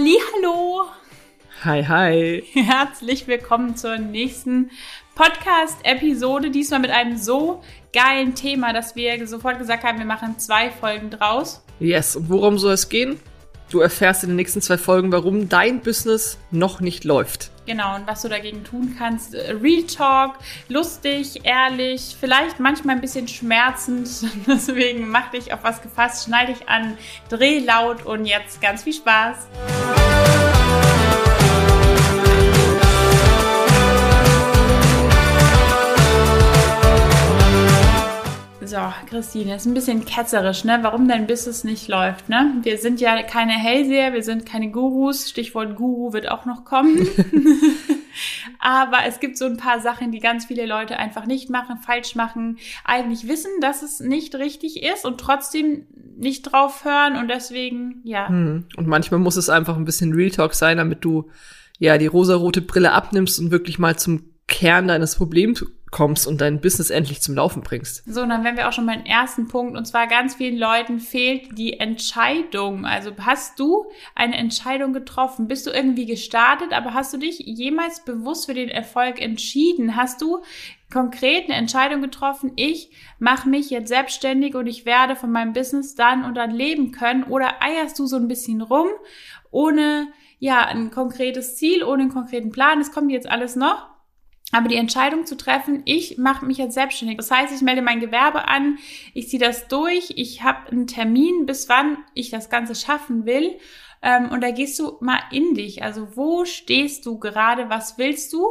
Hallo. 0.00 0.86
Hi, 1.62 1.84
hi. 1.84 2.42
Herzlich 2.54 3.26
willkommen 3.26 3.76
zur 3.76 3.98
nächsten 3.98 4.70
Podcast-Episode. 5.14 6.50
Diesmal 6.50 6.80
mit 6.80 6.90
einem 6.90 7.18
so 7.18 7.62
geilen 7.92 8.34
Thema, 8.34 8.72
dass 8.72 8.96
wir 8.96 9.26
sofort 9.26 9.58
gesagt 9.58 9.84
haben, 9.84 9.98
wir 9.98 10.06
machen 10.06 10.38
zwei 10.38 10.70
Folgen 10.70 11.10
draus. 11.10 11.62
Yes, 11.80 12.16
und 12.16 12.30
worum 12.30 12.56
soll 12.58 12.72
es 12.72 12.88
gehen? 12.88 13.20
Du 13.68 13.80
erfährst 13.80 14.22
in 14.24 14.30
den 14.30 14.36
nächsten 14.36 14.62
zwei 14.62 14.78
Folgen, 14.78 15.12
warum 15.12 15.50
dein 15.50 15.80
Business 15.80 16.38
noch 16.50 16.80
nicht 16.80 17.04
läuft. 17.04 17.50
Genau, 17.70 17.94
und 17.94 18.04
was 18.08 18.22
du 18.22 18.28
dagegen 18.28 18.64
tun 18.64 18.96
kannst. 18.98 19.32
Äh, 19.32 19.52
Real 19.52 19.84
Talk, 19.84 20.38
lustig, 20.66 21.42
ehrlich, 21.44 22.16
vielleicht 22.18 22.58
manchmal 22.58 22.96
ein 22.96 23.00
bisschen 23.00 23.28
schmerzend. 23.28 24.08
Deswegen 24.48 25.08
mach 25.08 25.30
dich 25.30 25.52
auf 25.52 25.62
was 25.62 25.80
gefasst, 25.80 26.24
schneid 26.24 26.48
dich 26.48 26.68
an, 26.68 26.98
dreh 27.28 27.60
laut 27.60 28.04
und 28.04 28.24
jetzt 28.26 28.60
ganz 28.60 28.82
viel 28.82 28.94
Spaß. 28.94 29.46
So, 38.70 38.76
Christine, 39.08 39.56
ist 39.56 39.66
ein 39.66 39.74
bisschen 39.74 40.04
ketzerisch, 40.04 40.62
ne? 40.62 40.78
Warum 40.82 41.08
dein 41.08 41.26
Business 41.26 41.64
nicht 41.64 41.88
läuft, 41.88 42.28
ne? 42.28 42.54
Wir 42.62 42.78
sind 42.78 43.00
ja 43.00 43.20
keine 43.24 43.50
Hellseher, 43.50 44.12
wir 44.12 44.22
sind 44.22 44.46
keine 44.46 44.70
Gurus. 44.70 45.28
Stichwort 45.28 45.74
Guru 45.74 46.12
wird 46.12 46.30
auch 46.30 46.44
noch 46.46 46.64
kommen. 46.64 47.04
Aber 48.60 48.98
es 49.08 49.18
gibt 49.18 49.38
so 49.38 49.46
ein 49.46 49.56
paar 49.56 49.80
Sachen, 49.80 50.12
die 50.12 50.20
ganz 50.20 50.44
viele 50.44 50.66
Leute 50.66 51.00
einfach 51.00 51.26
nicht 51.26 51.50
machen, 51.50 51.78
falsch 51.78 52.14
machen, 52.14 52.58
eigentlich 52.84 53.26
wissen, 53.26 53.50
dass 53.60 53.82
es 53.82 53.98
nicht 53.98 54.36
richtig 54.36 54.84
ist 54.84 55.04
und 55.04 55.18
trotzdem 55.18 55.88
nicht 56.16 56.42
drauf 56.42 56.84
hören 56.84 57.16
und 57.16 57.26
deswegen, 57.26 58.02
ja. 58.04 58.28
Hm. 58.28 58.66
Und 58.76 58.86
manchmal 58.86 59.18
muss 59.18 59.34
es 59.34 59.48
einfach 59.50 59.76
ein 59.76 59.84
bisschen 59.84 60.12
Real 60.12 60.30
Talk 60.30 60.54
sein, 60.54 60.76
damit 60.76 61.04
du 61.04 61.28
ja 61.80 61.98
die 61.98 62.06
rosarote 62.06 62.62
Brille 62.62 62.92
abnimmst 62.92 63.40
und 63.40 63.50
wirklich 63.50 63.80
mal 63.80 63.98
zum 63.98 64.30
Kern 64.46 64.86
deines 64.86 65.16
Problems 65.16 65.64
kommst 65.90 66.26
und 66.26 66.40
dein 66.40 66.60
Business 66.60 66.90
endlich 66.90 67.20
zum 67.20 67.34
Laufen 67.34 67.62
bringst. 67.62 68.04
So, 68.06 68.24
dann 68.24 68.44
wären 68.44 68.56
wir 68.56 68.68
auch 68.68 68.72
schon 68.72 68.86
beim 68.86 69.04
ersten 69.04 69.48
Punkt. 69.48 69.76
Und 69.76 69.86
zwar 69.86 70.06
ganz 70.06 70.36
vielen 70.36 70.56
Leuten 70.56 71.00
fehlt 71.00 71.58
die 71.58 71.80
Entscheidung. 71.80 72.84
Also 72.86 73.10
hast 73.20 73.58
du 73.58 73.86
eine 74.14 74.36
Entscheidung 74.36 74.92
getroffen? 74.92 75.48
Bist 75.48 75.66
du 75.66 75.70
irgendwie 75.70 76.06
gestartet, 76.06 76.72
aber 76.72 76.94
hast 76.94 77.12
du 77.12 77.18
dich 77.18 77.40
jemals 77.40 78.04
bewusst 78.04 78.46
für 78.46 78.54
den 78.54 78.68
Erfolg 78.68 79.20
entschieden? 79.20 79.96
Hast 79.96 80.22
du 80.22 80.42
konkret 80.92 81.44
eine 81.44 81.54
Entscheidung 81.54 82.02
getroffen, 82.02 82.52
ich 82.56 82.90
mache 83.18 83.48
mich 83.48 83.70
jetzt 83.70 83.88
selbstständig 83.88 84.54
und 84.54 84.66
ich 84.66 84.84
werde 84.84 85.16
von 85.16 85.30
meinem 85.30 85.52
Business 85.52 85.94
dann 85.94 86.24
und 86.24 86.34
dann 86.34 86.50
leben 86.50 86.92
können? 86.92 87.24
Oder 87.24 87.62
eierst 87.62 87.98
du 87.98 88.06
so 88.06 88.16
ein 88.16 88.28
bisschen 88.28 88.60
rum, 88.60 88.88
ohne 89.50 90.08
ja 90.38 90.64
ein 90.66 90.90
konkretes 90.90 91.56
Ziel, 91.56 91.84
ohne 91.84 92.02
einen 92.02 92.12
konkreten 92.12 92.50
Plan? 92.50 92.80
Es 92.80 92.92
kommt 92.92 93.10
jetzt 93.10 93.28
alles 93.28 93.56
noch. 93.56 93.89
Aber 94.52 94.68
die 94.68 94.76
Entscheidung 94.76 95.26
zu 95.26 95.36
treffen, 95.36 95.82
ich 95.84 96.18
mache 96.18 96.44
mich 96.44 96.58
jetzt 96.58 96.74
selbstständig. 96.74 97.16
Das 97.16 97.30
heißt, 97.30 97.54
ich 97.54 97.62
melde 97.62 97.82
mein 97.82 98.00
Gewerbe 98.00 98.48
an, 98.48 98.78
ich 99.14 99.28
ziehe 99.28 99.40
das 99.40 99.68
durch, 99.68 100.12
ich 100.16 100.42
habe 100.42 100.70
einen 100.70 100.86
Termin, 100.86 101.46
bis 101.46 101.68
wann 101.68 101.98
ich 102.14 102.30
das 102.30 102.50
Ganze 102.50 102.74
schaffen 102.74 103.26
will. 103.26 103.58
Ähm, 104.02 104.30
und 104.30 104.40
da 104.42 104.50
gehst 104.50 104.78
du 104.78 104.96
mal 105.00 105.20
in 105.30 105.54
dich. 105.54 105.82
Also 105.82 106.16
wo 106.16 106.44
stehst 106.44 107.06
du 107.06 107.18
gerade? 107.18 107.68
Was 107.70 107.98
willst 107.98 108.32
du? 108.32 108.48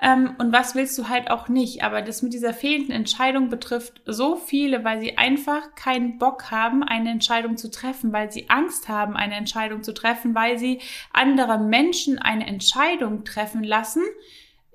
Ähm, 0.00 0.34
und 0.38 0.52
was 0.52 0.74
willst 0.74 0.96
du 0.98 1.08
halt 1.08 1.30
auch 1.30 1.48
nicht? 1.48 1.82
Aber 1.82 2.02
das 2.02 2.22
mit 2.22 2.32
dieser 2.32 2.54
fehlenden 2.54 2.92
Entscheidung 2.92 3.48
betrifft 3.48 4.00
so 4.06 4.36
viele, 4.36 4.84
weil 4.84 5.00
sie 5.00 5.18
einfach 5.18 5.74
keinen 5.74 6.18
Bock 6.18 6.50
haben, 6.50 6.82
eine 6.84 7.10
Entscheidung 7.10 7.56
zu 7.56 7.70
treffen, 7.70 8.12
weil 8.12 8.30
sie 8.30 8.48
Angst 8.48 8.88
haben, 8.88 9.16
eine 9.16 9.34
Entscheidung 9.34 9.82
zu 9.82 9.92
treffen, 9.92 10.34
weil 10.34 10.58
sie 10.58 10.80
andere 11.12 11.58
Menschen 11.58 12.18
eine 12.18 12.46
Entscheidung 12.46 13.24
treffen 13.24 13.64
lassen, 13.64 14.02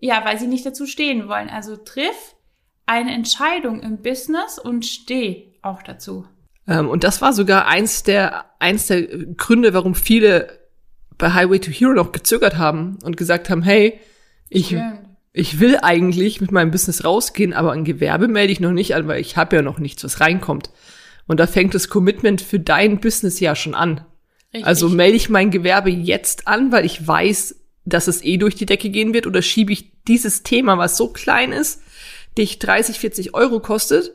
ja, 0.03 0.25
weil 0.25 0.37
sie 0.37 0.47
nicht 0.47 0.65
dazu 0.65 0.85
stehen 0.85 1.29
wollen. 1.29 1.47
Also 1.47 1.77
triff 1.77 2.35
eine 2.85 3.13
Entscheidung 3.13 3.79
im 3.79 4.01
Business 4.01 4.59
und 4.59 4.85
steh 4.85 5.53
auch 5.61 5.81
dazu. 5.81 6.25
Ähm, 6.67 6.89
und 6.89 7.05
das 7.05 7.21
war 7.21 7.31
sogar 7.31 7.67
eins 7.67 8.03
der, 8.03 8.43
eins 8.59 8.87
der 8.87 9.03
Gründe, 9.07 9.73
warum 9.73 9.95
viele 9.95 10.59
bei 11.17 11.33
Highway 11.33 11.59
to 11.59 11.71
Hero 11.71 11.93
noch 11.93 12.11
gezögert 12.11 12.57
haben 12.57 12.99
und 13.05 13.15
gesagt 13.15 13.49
haben, 13.49 13.61
hey, 13.61 13.97
ich, 14.49 14.75
ich 15.31 15.61
will 15.61 15.79
eigentlich 15.81 16.41
mit 16.41 16.51
meinem 16.51 16.71
Business 16.71 17.05
rausgehen, 17.05 17.53
aber 17.53 17.71
ein 17.71 17.85
Gewerbe 17.85 18.27
melde 18.27 18.51
ich 18.51 18.59
noch 18.59 18.73
nicht 18.73 18.95
an, 18.95 19.07
weil 19.07 19.21
ich 19.21 19.37
habe 19.37 19.55
ja 19.55 19.61
noch 19.61 19.79
nichts, 19.79 20.03
was 20.03 20.19
reinkommt. 20.19 20.69
Und 21.27 21.39
da 21.39 21.47
fängt 21.47 21.75
das 21.75 21.87
Commitment 21.87 22.41
für 22.41 22.59
dein 22.59 22.99
Business 22.99 23.39
ja 23.39 23.55
schon 23.55 23.73
an. 23.73 24.01
Richtig. 24.53 24.67
Also 24.67 24.89
melde 24.89 25.15
ich 25.15 25.29
mein 25.29 25.49
Gewerbe 25.49 25.91
jetzt 25.91 26.45
an, 26.49 26.73
weil 26.73 26.83
ich 26.83 27.07
weiß, 27.07 27.55
dass 27.85 28.07
es 28.09 28.21
eh 28.23 28.35
durch 28.35 28.55
die 28.55 28.65
Decke 28.65 28.89
gehen 28.89 29.13
wird 29.13 29.27
oder 29.27 29.41
schiebe 29.41 29.71
ich 29.71 29.92
dieses 30.07 30.43
Thema, 30.43 30.77
was 30.77 30.97
so 30.97 31.09
klein 31.09 31.51
ist, 31.51 31.81
dich 32.37 32.59
30, 32.59 32.99
40 32.99 33.33
Euro 33.33 33.59
kostet, 33.59 34.13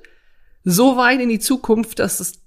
so 0.64 0.96
weit 0.96 1.20
in 1.20 1.28
die 1.28 1.38
Zukunft, 1.38 1.98
dass 1.98 2.20
es, 2.20 2.40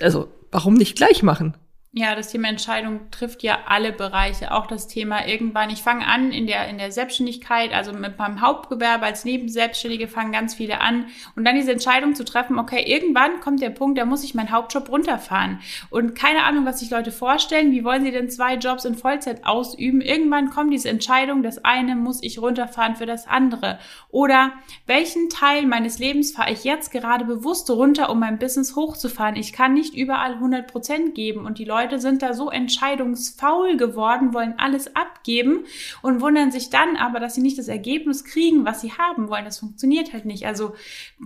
also, 0.00 0.28
warum 0.50 0.74
nicht 0.74 0.96
gleich 0.96 1.22
machen? 1.22 1.56
Ja, 1.96 2.16
das 2.16 2.32
Thema 2.32 2.48
Entscheidung 2.48 3.08
trifft 3.12 3.44
ja 3.44 3.56
alle 3.68 3.92
Bereiche. 3.92 4.50
Auch 4.50 4.66
das 4.66 4.88
Thema 4.88 5.28
irgendwann, 5.28 5.70
ich 5.70 5.80
fange 5.80 6.04
an 6.04 6.32
in 6.32 6.48
der, 6.48 6.66
in 6.68 6.76
der 6.76 6.90
Selbstständigkeit, 6.90 7.72
also 7.72 7.92
mit 7.92 8.18
meinem 8.18 8.40
Hauptgewerbe 8.40 9.06
als 9.06 9.24
Nebenselbstständige 9.24 10.08
fangen 10.08 10.32
ganz 10.32 10.56
viele 10.56 10.80
an. 10.80 11.06
Und 11.36 11.44
dann 11.44 11.54
diese 11.54 11.70
Entscheidung 11.70 12.16
zu 12.16 12.24
treffen, 12.24 12.58
okay, 12.58 12.82
irgendwann 12.84 13.38
kommt 13.38 13.62
der 13.62 13.70
Punkt, 13.70 13.96
da 13.96 14.06
muss 14.06 14.24
ich 14.24 14.34
meinen 14.34 14.50
Hauptjob 14.50 14.88
runterfahren. 14.88 15.60
Und 15.88 16.16
keine 16.16 16.42
Ahnung, 16.42 16.66
was 16.66 16.80
sich 16.80 16.90
Leute 16.90 17.12
vorstellen. 17.12 17.70
Wie 17.70 17.84
wollen 17.84 18.02
sie 18.02 18.10
denn 18.10 18.28
zwei 18.28 18.56
Jobs 18.56 18.84
in 18.84 18.96
Vollzeit 18.96 19.46
ausüben? 19.46 20.00
Irgendwann 20.00 20.50
kommt 20.50 20.72
diese 20.72 20.88
Entscheidung, 20.88 21.44
das 21.44 21.64
eine 21.64 21.94
muss 21.94 22.24
ich 22.24 22.40
runterfahren 22.40 22.96
für 22.96 23.06
das 23.06 23.28
andere. 23.28 23.78
Oder 24.08 24.50
welchen 24.88 25.28
Teil 25.28 25.64
meines 25.64 26.00
Lebens 26.00 26.32
fahre 26.32 26.50
ich 26.50 26.64
jetzt 26.64 26.90
gerade 26.90 27.24
bewusst 27.24 27.70
runter, 27.70 28.10
um 28.10 28.18
mein 28.18 28.40
Business 28.40 28.74
hochzufahren? 28.74 29.36
Ich 29.36 29.52
kann 29.52 29.74
nicht 29.74 29.94
überall 29.94 30.32
100 30.32 30.66
Prozent 30.66 31.14
geben 31.14 31.46
und 31.46 31.58
die 31.58 31.64
Leute 31.64 31.83
Leute 31.84 32.00
sind 32.00 32.22
da 32.22 32.32
so 32.32 32.50
entscheidungsfaul 32.50 33.76
geworden, 33.76 34.32
wollen 34.32 34.54
alles 34.56 34.96
abgeben 34.96 35.64
und 36.00 36.22
wundern 36.22 36.50
sich 36.50 36.70
dann 36.70 36.96
aber, 36.96 37.20
dass 37.20 37.34
sie 37.34 37.42
nicht 37.42 37.58
das 37.58 37.68
Ergebnis 37.68 38.24
kriegen, 38.24 38.64
was 38.64 38.80
sie 38.80 38.92
haben 38.92 39.28
wollen. 39.28 39.44
Das 39.44 39.58
funktioniert 39.58 40.14
halt 40.14 40.24
nicht. 40.24 40.46
Also 40.46 40.74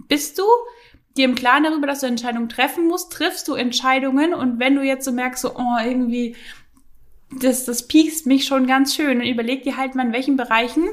bist 0.08 0.38
du 0.38 0.42
dir 1.16 1.26
im 1.26 1.36
Klaren 1.36 1.62
darüber, 1.62 1.86
dass 1.86 2.00
du 2.00 2.06
Entscheidungen 2.06 2.48
treffen 2.48 2.88
musst, 2.88 3.12
triffst 3.12 3.46
du 3.46 3.54
Entscheidungen 3.54 4.34
und 4.34 4.58
wenn 4.58 4.74
du 4.74 4.82
jetzt 4.82 5.04
so 5.04 5.12
merkst, 5.12 5.42
so, 5.42 5.54
oh, 5.54 5.76
irgendwie, 5.84 6.34
das, 7.40 7.64
das 7.64 7.86
piekst 7.86 8.26
mich 8.26 8.44
schon 8.44 8.66
ganz 8.66 8.96
schön 8.96 9.20
und 9.20 9.26
überleg 9.26 9.62
dir 9.62 9.76
halt 9.76 9.94
mal, 9.94 10.06
in 10.06 10.12
welchen 10.12 10.36
Bereichen 10.36 10.88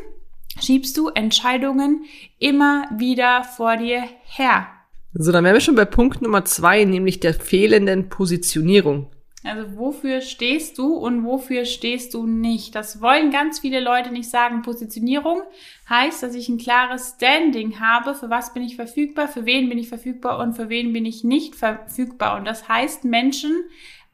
schiebst 0.62 0.96
du 0.96 1.10
Entscheidungen 1.10 2.06
immer 2.38 2.88
wieder 2.96 3.44
vor 3.44 3.78
dir 3.78 4.04
her. 4.26 4.68
So, 5.16 5.32
dann 5.32 5.44
wären 5.44 5.56
wir 5.56 5.62
schon 5.62 5.76
bei 5.76 5.86
Punkt 5.86 6.22
Nummer 6.22 6.46
zwei, 6.46 6.84
nämlich 6.84 7.20
der 7.20 7.34
fehlenden 7.34 8.10
Positionierung. 8.10 9.08
Also 9.46 9.78
wofür 9.78 10.22
stehst 10.22 10.80
du 10.80 10.96
und 10.96 11.24
wofür 11.24 11.66
stehst 11.66 12.16
du 12.16 12.26
nicht? 12.26 12.74
Das 12.74 13.00
wollen 13.00 13.30
ganz 13.30 13.60
viele 13.60 13.80
Leute 13.80 14.12
nicht 14.12 14.30
sagen. 14.30 14.64
Positionierung 14.64 15.44
heißt, 15.88 16.24
dass 16.24 16.34
ich 16.34 16.50
ein 16.50 16.58
klares 16.58 17.14
Standing 17.18 17.80
habe, 17.80 18.16
für 18.16 18.32
was 18.32 18.54
bin 18.54 18.64
ich 18.64 18.76
verfügbar, 18.76 19.28
für 19.28 19.46
wen 19.46 19.70
bin 19.70 19.78
ich 19.78 19.88
verfügbar 19.88 20.40
und 20.40 20.54
für 20.56 20.70
wen 20.70 20.94
bin 20.94 21.06
ich 21.06 21.24
nicht 21.24 21.56
verfügbar. 21.56 22.38
Und 22.38 22.46
das 22.46 22.68
heißt, 22.68 23.06
Menschen 23.06 23.64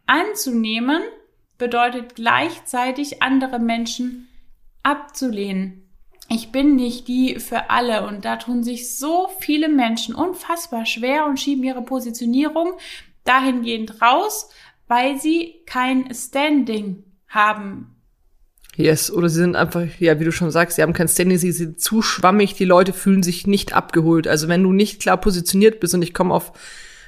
anzunehmen 0.06 1.02
bedeutet 1.58 2.16
gleichzeitig 2.16 3.24
andere 3.24 3.60
Menschen 3.60 4.28
abzulehnen. 4.84 5.88
Ich 6.28 6.52
bin 6.52 6.76
nicht 6.76 7.08
die 7.08 7.40
für 7.40 7.70
alle 7.70 8.06
und 8.06 8.26
da 8.26 8.36
tun 8.36 8.64
sich 8.64 8.98
so 8.98 9.30
viele 9.40 9.70
Menschen 9.70 10.14
unfassbar 10.14 10.86
schwer 10.86 11.26
und 11.26 11.40
schieben 11.40 11.64
ihre 11.64 11.84
Positionierung 11.84 12.74
dahingehend 13.24 14.02
raus, 14.02 14.50
weil 14.92 15.22
sie 15.22 15.62
kein 15.66 16.14
Standing 16.14 17.06
haben. 17.30 17.96
Yes, 18.76 19.10
oder 19.10 19.30
sie 19.30 19.40
sind 19.40 19.56
einfach, 19.56 19.86
ja, 20.00 20.20
wie 20.20 20.26
du 20.26 20.34
schon 20.34 20.52
sagst, 20.52 20.76
sie 20.76 20.82
haben 20.82 20.92
kein 20.92 21.08
Standing, 21.08 21.38
sie 21.38 21.54
sind 21.54 21.80
zu 21.80 22.02
schwammig, 22.02 22.56
die 22.56 22.66
Leute 22.66 22.92
fühlen 22.92 23.24
sich 23.24 23.48
nicht 23.48 23.72
abgeholt. 23.72 24.28
Also 24.28 24.50
wenn 24.50 24.62
du 24.64 24.74
nicht 24.74 25.02
klar 25.02 25.16
positioniert 25.16 25.80
bist 25.80 25.94
und 25.94 26.02
ich 26.02 26.14
komme 26.14 26.34
auf 26.34 26.52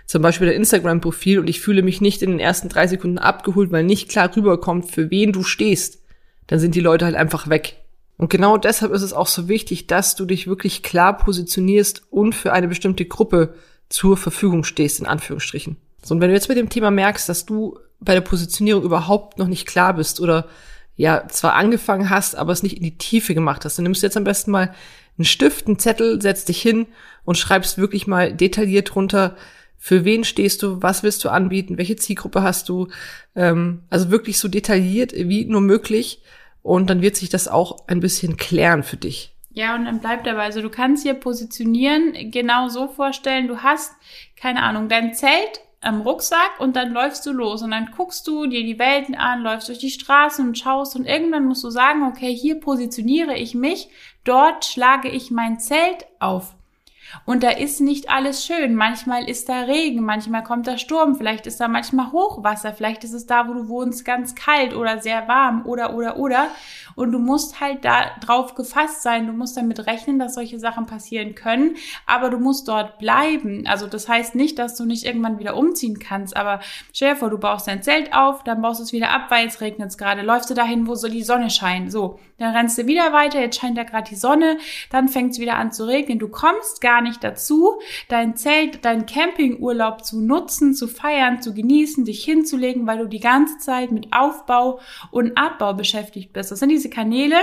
zum 0.05 0.21
Beispiel 0.21 0.47
dein 0.47 0.55
Instagram-Profil 0.55 1.39
und 1.39 1.49
ich 1.49 1.59
fühle 1.59 1.81
mich 1.81 1.99
nicht 1.99 2.21
in 2.21 2.31
den 2.31 2.39
ersten 2.39 2.69
drei 2.69 2.87
Sekunden 2.87 3.17
abgeholt, 3.17 3.73
weil 3.73 3.83
nicht 3.83 4.09
klar 4.09 4.33
rüberkommt, 4.33 4.89
für 4.89 5.11
wen 5.11 5.33
du 5.33 5.43
stehst, 5.43 6.01
dann 6.47 6.59
sind 6.59 6.75
die 6.75 6.79
Leute 6.79 7.03
halt 7.03 7.15
einfach 7.15 7.49
weg. 7.49 7.75
Und 8.15 8.29
genau 8.29 8.55
deshalb 8.55 8.93
ist 8.93 9.01
es 9.01 9.11
auch 9.11 9.27
so 9.27 9.49
wichtig, 9.49 9.87
dass 9.87 10.15
du 10.15 10.25
dich 10.25 10.47
wirklich 10.47 10.83
klar 10.83 11.17
positionierst 11.17 12.03
und 12.11 12.33
für 12.33 12.53
eine 12.53 12.69
bestimmte 12.69 13.03
Gruppe 13.03 13.55
zur 13.89 14.15
Verfügung 14.15 14.63
stehst, 14.63 15.01
in 15.01 15.05
Anführungsstrichen. 15.05 15.75
So, 16.03 16.13
und 16.13 16.21
wenn 16.21 16.29
du 16.29 16.35
jetzt 16.35 16.49
mit 16.49 16.57
dem 16.57 16.69
Thema 16.69 16.91
merkst, 16.91 17.27
dass 17.27 17.45
du 17.45 17.79
bei 17.99 18.13
der 18.13 18.21
Positionierung 18.21 18.83
überhaupt 18.83 19.37
noch 19.37 19.47
nicht 19.47 19.67
klar 19.67 19.93
bist 19.93 20.19
oder 20.19 20.47
ja, 20.95 21.27
zwar 21.27 21.53
angefangen 21.55 22.09
hast, 22.09 22.35
aber 22.35 22.51
es 22.51 22.61
nicht 22.61 22.77
in 22.77 22.83
die 22.83 22.97
Tiefe 22.97 23.33
gemacht 23.33 23.65
hast, 23.65 23.77
dann 23.77 23.83
nimmst 23.83 24.03
du 24.03 24.07
jetzt 24.07 24.17
am 24.17 24.25
besten 24.25 24.51
mal 24.51 24.75
einen 25.17 25.25
Stift, 25.25 25.67
einen 25.67 25.79
Zettel, 25.79 26.21
setzt 26.21 26.49
dich 26.49 26.61
hin 26.61 26.87
und 27.23 27.37
schreibst 27.37 27.77
wirklich 27.77 28.05
mal 28.05 28.33
detailliert 28.33 28.95
runter, 28.95 29.35
für 29.77 30.05
wen 30.05 30.23
stehst 30.23 30.63
du, 30.63 30.81
was 30.81 31.03
willst 31.03 31.25
du 31.25 31.29
anbieten, 31.29 31.77
welche 31.77 31.97
Zielgruppe 31.97 32.41
hast 32.41 32.69
du, 32.69 32.87
ähm, 33.35 33.83
also 33.89 34.11
wirklich 34.11 34.37
so 34.39 34.47
detailliert 34.47 35.13
wie 35.13 35.45
nur 35.45 35.61
möglich 35.61 36.21
und 36.61 36.89
dann 36.89 37.01
wird 37.01 37.15
sich 37.17 37.29
das 37.29 37.47
auch 37.47 37.87
ein 37.87 37.99
bisschen 37.99 38.37
klären 38.37 38.83
für 38.83 38.97
dich. 38.97 39.35
Ja, 39.51 39.75
und 39.75 39.85
dann 39.85 39.99
bleibt 39.99 40.25
dabei. 40.25 40.43
Also 40.43 40.61
du 40.61 40.69
kannst 40.69 41.03
hier 41.03 41.13
positionieren, 41.13 42.31
genau 42.31 42.69
so 42.69 42.87
vorstellen, 42.87 43.47
du 43.47 43.57
hast, 43.57 43.91
keine 44.35 44.63
Ahnung, 44.63 44.89
dein 44.89 45.13
Zelt 45.13 45.59
am 45.83 46.01
Rucksack 46.01 46.59
und 46.59 46.75
dann 46.75 46.93
läufst 46.93 47.25
du 47.25 47.31
los 47.31 47.61
und 47.61 47.71
dann 47.71 47.91
guckst 47.95 48.27
du 48.27 48.47
dir 48.47 48.63
die 48.63 48.79
Welten 48.79 49.15
an, 49.15 49.41
läufst 49.41 49.69
durch 49.69 49.79
die 49.79 49.89
Straßen 49.89 50.47
und 50.47 50.57
schaust 50.57 50.95
und 50.95 51.05
irgendwann 51.05 51.45
musst 51.45 51.63
du 51.63 51.69
sagen, 51.69 52.03
okay, 52.03 52.33
hier 52.33 52.59
positioniere 52.59 53.35
ich 53.35 53.53
mich, 53.53 53.89
dort 54.23 54.65
schlage 54.65 55.09
ich 55.09 55.31
mein 55.31 55.59
Zelt 55.59 56.05
auf. 56.19 56.55
Und 57.25 57.43
da 57.43 57.49
ist 57.49 57.81
nicht 57.81 58.09
alles 58.09 58.45
schön. 58.45 58.75
Manchmal 58.75 59.29
ist 59.29 59.49
da 59.49 59.61
Regen, 59.61 60.03
manchmal 60.03 60.43
kommt 60.43 60.67
da 60.67 60.77
Sturm, 60.77 61.15
vielleicht 61.15 61.47
ist 61.47 61.59
da 61.59 61.67
manchmal 61.67 62.11
Hochwasser, 62.11 62.73
vielleicht 62.73 63.03
ist 63.03 63.13
es 63.13 63.25
da, 63.25 63.47
wo 63.47 63.53
du 63.53 63.67
wohnst, 63.67 64.05
ganz 64.05 64.35
kalt 64.35 64.73
oder 64.73 64.99
sehr 64.99 65.27
warm 65.27 65.65
oder 65.65 65.95
oder 65.95 66.17
oder. 66.17 66.47
Und 66.95 67.11
du 67.11 67.19
musst 67.19 67.59
halt 67.59 67.85
da 67.85 68.11
drauf 68.21 68.55
gefasst 68.55 69.01
sein. 69.01 69.27
Du 69.27 69.33
musst 69.33 69.57
damit 69.57 69.87
rechnen, 69.87 70.19
dass 70.19 70.35
solche 70.35 70.59
Sachen 70.59 70.85
passieren 70.85 71.35
können, 71.35 71.75
aber 72.05 72.29
du 72.29 72.39
musst 72.39 72.67
dort 72.67 72.99
bleiben. 72.99 73.65
Also 73.67 73.87
das 73.87 74.07
heißt 74.07 74.35
nicht, 74.35 74.59
dass 74.59 74.75
du 74.75 74.85
nicht 74.85 75.05
irgendwann 75.05 75.39
wieder 75.39 75.55
umziehen 75.55 75.99
kannst, 75.99 76.35
aber 76.35 76.59
stell 76.93 77.13
dir 77.13 77.15
vor, 77.15 77.29
du 77.29 77.37
baust 77.37 77.67
dein 77.67 77.83
Zelt 77.83 78.13
auf, 78.13 78.43
dann 78.43 78.61
baust 78.61 78.79
du 78.79 78.83
es 78.83 78.93
wieder 78.93 79.11
ab, 79.11 79.25
weil 79.29 79.47
es 79.47 79.61
regnet 79.61 79.89
es 79.89 79.97
gerade. 79.97 80.21
Läufst 80.21 80.49
du 80.49 80.53
dahin, 80.53 80.87
wo 80.87 80.95
so 80.95 81.07
die 81.07 81.23
Sonne 81.23 81.49
scheint. 81.49 81.91
So, 81.91 82.19
dann 82.37 82.55
rennst 82.55 82.77
du 82.77 82.87
wieder 82.87 83.13
weiter, 83.13 83.39
jetzt 83.39 83.59
scheint 83.59 83.77
da 83.77 83.83
gerade 83.83 84.09
die 84.09 84.15
Sonne, 84.15 84.57
dann 84.89 85.07
fängt 85.07 85.31
es 85.31 85.39
wieder 85.39 85.55
an 85.55 85.71
zu 85.71 85.87
regnen. 85.87 86.19
Du 86.19 86.27
kommst 86.27 86.81
gar 86.81 86.92
nicht 87.01 87.23
dazu, 87.23 87.79
dein 88.07 88.35
Zelt, 88.35 88.85
deinen 88.85 89.05
Campingurlaub 89.05 90.03
zu 90.03 90.21
nutzen, 90.21 90.73
zu 90.73 90.87
feiern, 90.87 91.41
zu 91.41 91.53
genießen, 91.53 92.05
dich 92.05 92.23
hinzulegen, 92.23 92.87
weil 92.87 92.99
du 92.99 93.07
die 93.07 93.19
ganze 93.19 93.57
Zeit 93.57 93.91
mit 93.91 94.07
Aufbau 94.11 94.79
und 95.11 95.37
Abbau 95.37 95.73
beschäftigt 95.73 96.33
bist. 96.33 96.51
Das 96.51 96.59
sind 96.59 96.69
diese 96.69 96.89
Kanäle, 96.89 97.37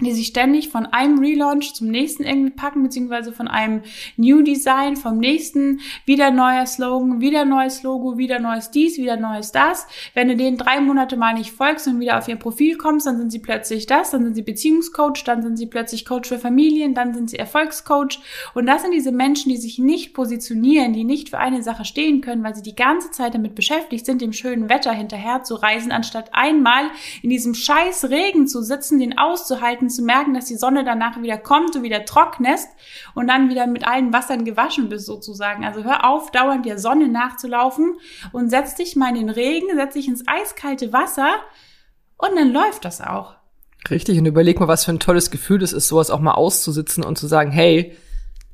die 0.00 0.12
sich 0.12 0.26
ständig 0.26 0.68
von 0.68 0.84
einem 0.86 1.18
Relaunch 1.18 1.74
zum 1.74 1.88
nächsten 1.88 2.24
irgendwie 2.24 2.50
packen, 2.50 2.82
beziehungsweise 2.82 3.32
von 3.32 3.48
einem 3.48 3.82
New 4.16 4.42
Design, 4.42 4.96
vom 4.96 5.18
nächsten 5.18 5.80
wieder 6.04 6.30
neuer 6.30 6.66
Slogan, 6.66 7.20
wieder 7.20 7.46
neues 7.46 7.82
Logo, 7.82 8.18
wieder 8.18 8.38
neues 8.38 8.70
dies, 8.70 8.98
wieder 8.98 9.16
neues 9.16 9.52
das. 9.52 9.86
Wenn 10.12 10.28
du 10.28 10.36
denen 10.36 10.58
drei 10.58 10.80
Monate 10.80 11.16
mal 11.16 11.32
nicht 11.32 11.52
folgst 11.52 11.86
und 11.88 11.98
wieder 11.98 12.18
auf 12.18 12.28
ihr 12.28 12.36
Profil 12.36 12.76
kommst, 12.76 13.06
dann 13.06 13.16
sind 13.16 13.30
sie 13.30 13.38
plötzlich 13.38 13.86
das, 13.86 14.10
dann 14.10 14.24
sind 14.24 14.34
sie 14.34 14.42
Beziehungscoach, 14.42 15.24
dann 15.24 15.42
sind 15.42 15.56
sie 15.56 15.66
plötzlich 15.66 16.04
Coach 16.04 16.28
für 16.28 16.38
Familien, 16.38 16.94
dann 16.94 17.14
sind 17.14 17.30
sie 17.30 17.38
Erfolgscoach. 17.38 18.20
Und 18.52 18.66
das 18.66 18.82
sind 18.82 18.92
diese 18.92 19.12
Menschen, 19.12 19.50
die 19.50 19.56
sich 19.56 19.78
nicht 19.78 20.12
positionieren, 20.12 20.92
die 20.92 21.04
nicht 21.04 21.30
für 21.30 21.38
eine 21.38 21.62
Sache 21.62 21.86
stehen 21.86 22.20
können, 22.20 22.44
weil 22.44 22.54
sie 22.54 22.62
die 22.62 22.76
ganze 22.76 23.10
Zeit 23.12 23.34
damit 23.34 23.54
beschäftigt 23.54 24.04
sind, 24.04 24.20
dem 24.20 24.34
schönen 24.34 24.68
Wetter 24.68 24.92
hinterher 24.92 25.42
zu 25.42 25.54
reisen, 25.54 25.90
anstatt 25.90 26.30
einmal 26.32 26.90
in 27.22 27.30
diesem 27.30 27.54
scheiß 27.54 28.10
Regen 28.10 28.46
zu 28.46 28.62
sitzen, 28.62 28.98
den 28.98 29.16
auszuhalten, 29.16 29.85
merken, 29.86 29.90
zu 29.90 30.02
merken, 30.02 30.34
dass 30.34 30.46
die 30.46 30.56
Sonne 30.56 30.84
danach 30.84 31.20
wieder 31.22 31.38
kommt 31.38 31.76
und 31.76 31.82
wieder 31.82 32.04
trocknest 32.04 32.68
und 33.14 33.28
dann 33.28 33.48
wieder 33.48 33.66
mit 33.66 33.86
allen 33.86 34.12
Wassern 34.12 34.44
gewaschen 34.44 34.88
bist 34.88 35.06
sozusagen. 35.06 35.64
Also 35.64 35.84
hör 35.84 36.08
auf, 36.08 36.30
dauernd 36.30 36.66
der 36.66 36.78
Sonne 36.78 37.08
nachzulaufen 37.08 37.96
und 38.32 38.50
setz 38.50 38.74
dich 38.74 38.96
mal 38.96 39.10
in 39.10 39.14
den 39.26 39.30
Regen, 39.30 39.66
setz 39.74 39.94
dich 39.94 40.08
ins 40.08 40.26
eiskalte 40.26 40.92
Wasser 40.92 41.28
und 42.16 42.36
dann 42.36 42.52
läuft 42.52 42.84
das 42.84 43.00
auch. 43.00 43.36
Richtig, 43.90 44.18
und 44.18 44.26
überleg 44.26 44.58
mal, 44.58 44.68
was 44.68 44.84
für 44.84 44.92
ein 44.92 45.00
tolles 45.00 45.30
Gefühl 45.30 45.58
das 45.58 45.72
ist, 45.72 45.88
sowas 45.88 46.10
auch 46.10 46.20
mal 46.20 46.32
auszusitzen 46.32 47.04
und 47.04 47.18
zu 47.18 47.26
sagen, 47.26 47.52
hey, 47.52 47.96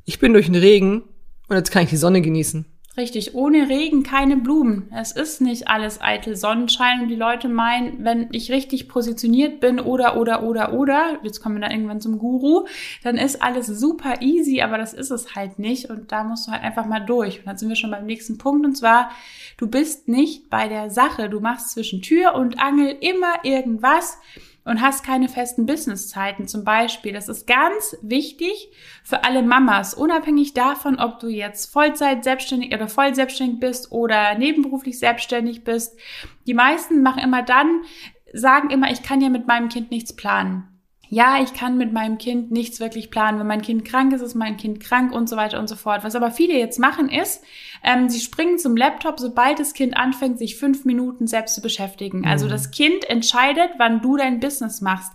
ich 0.04 0.18
bin 0.18 0.32
durch 0.32 0.46
den 0.46 0.56
Regen 0.56 1.04
und 1.48 1.56
jetzt 1.56 1.70
kann 1.70 1.84
ich 1.84 1.90
die 1.90 1.96
Sonne 1.96 2.20
genießen. 2.20 2.66
Richtig, 2.94 3.34
ohne 3.34 3.70
Regen 3.70 4.02
keine 4.02 4.36
Blumen. 4.36 4.92
Es 4.94 5.12
ist 5.12 5.40
nicht 5.40 5.66
alles 5.66 6.02
eitel 6.02 6.36
Sonnenschein 6.36 7.00
und 7.00 7.08
die 7.08 7.14
Leute 7.14 7.48
meinen, 7.48 8.04
wenn 8.04 8.28
ich 8.32 8.52
richtig 8.52 8.86
positioniert 8.86 9.60
bin 9.60 9.80
oder, 9.80 10.18
oder, 10.18 10.42
oder, 10.42 10.74
oder, 10.74 11.18
jetzt 11.22 11.40
kommen 11.40 11.54
wir 11.54 11.62
dann 11.62 11.70
irgendwann 11.70 12.02
zum 12.02 12.18
Guru, 12.18 12.66
dann 13.02 13.16
ist 13.16 13.40
alles 13.40 13.66
super 13.66 14.20
easy, 14.20 14.60
aber 14.60 14.76
das 14.76 14.92
ist 14.92 15.10
es 15.10 15.34
halt 15.34 15.58
nicht 15.58 15.88
und 15.88 16.12
da 16.12 16.22
musst 16.22 16.46
du 16.46 16.52
halt 16.52 16.62
einfach 16.62 16.84
mal 16.84 17.00
durch. 17.00 17.38
Und 17.38 17.46
dann 17.46 17.56
sind 17.56 17.70
wir 17.70 17.76
schon 17.76 17.90
beim 17.90 18.04
nächsten 18.04 18.36
Punkt 18.36 18.66
und 18.66 18.76
zwar, 18.76 19.10
du 19.56 19.68
bist 19.68 20.08
nicht 20.08 20.50
bei 20.50 20.68
der 20.68 20.90
Sache. 20.90 21.30
Du 21.30 21.40
machst 21.40 21.70
zwischen 21.70 22.02
Tür 22.02 22.34
und 22.34 22.62
Angel 22.62 22.94
immer 23.00 23.42
irgendwas 23.42 24.18
und 24.64 24.80
hast 24.80 25.04
keine 25.04 25.28
festen 25.28 25.66
Businesszeiten 25.66 26.46
zum 26.46 26.64
Beispiel. 26.64 27.12
Das 27.12 27.28
ist 27.28 27.46
ganz 27.46 27.96
wichtig 28.02 28.70
für 29.02 29.24
alle 29.24 29.42
Mamas, 29.42 29.94
unabhängig 29.94 30.54
davon, 30.54 30.98
ob 30.98 31.18
du 31.18 31.28
jetzt 31.28 31.72
Vollzeit 31.72 32.24
selbstständig 32.24 32.72
oder 32.74 32.88
voll 32.88 33.14
selbstständig 33.14 33.60
bist 33.60 33.92
oder 33.92 34.36
nebenberuflich 34.38 34.98
selbstständig 34.98 35.64
bist. 35.64 35.98
Die 36.46 36.54
meisten 36.54 37.02
machen 37.02 37.22
immer 37.22 37.42
dann, 37.42 37.82
sagen 38.32 38.70
immer, 38.70 38.90
ich 38.90 39.02
kann 39.02 39.20
ja 39.20 39.28
mit 39.28 39.46
meinem 39.46 39.68
Kind 39.68 39.90
nichts 39.90 40.14
planen 40.14 40.71
ja, 41.12 41.42
ich 41.42 41.52
kann 41.52 41.76
mit 41.76 41.92
meinem 41.92 42.16
Kind 42.16 42.50
nichts 42.50 42.80
wirklich 42.80 43.10
planen. 43.10 43.38
Wenn 43.38 43.46
mein 43.46 43.60
Kind 43.60 43.84
krank 43.84 44.14
ist, 44.14 44.22
ist 44.22 44.34
mein 44.34 44.56
Kind 44.56 44.80
krank 44.80 45.12
und 45.12 45.28
so 45.28 45.36
weiter 45.36 45.58
und 45.58 45.68
so 45.68 45.76
fort. 45.76 46.04
Was 46.04 46.14
aber 46.14 46.30
viele 46.30 46.54
jetzt 46.54 46.78
machen 46.78 47.10
ist, 47.10 47.44
ähm, 47.84 48.08
sie 48.08 48.18
springen 48.18 48.58
zum 48.58 48.78
Laptop, 48.78 49.20
sobald 49.20 49.58
das 49.58 49.74
Kind 49.74 49.94
anfängt, 49.94 50.38
sich 50.38 50.56
fünf 50.56 50.86
Minuten 50.86 51.26
selbst 51.26 51.54
zu 51.54 51.60
beschäftigen. 51.60 52.26
Also 52.26 52.46
mhm. 52.46 52.50
das 52.52 52.70
Kind 52.70 53.04
entscheidet, 53.10 53.72
wann 53.76 54.00
du 54.00 54.16
dein 54.16 54.40
Business 54.40 54.80
machst. 54.80 55.12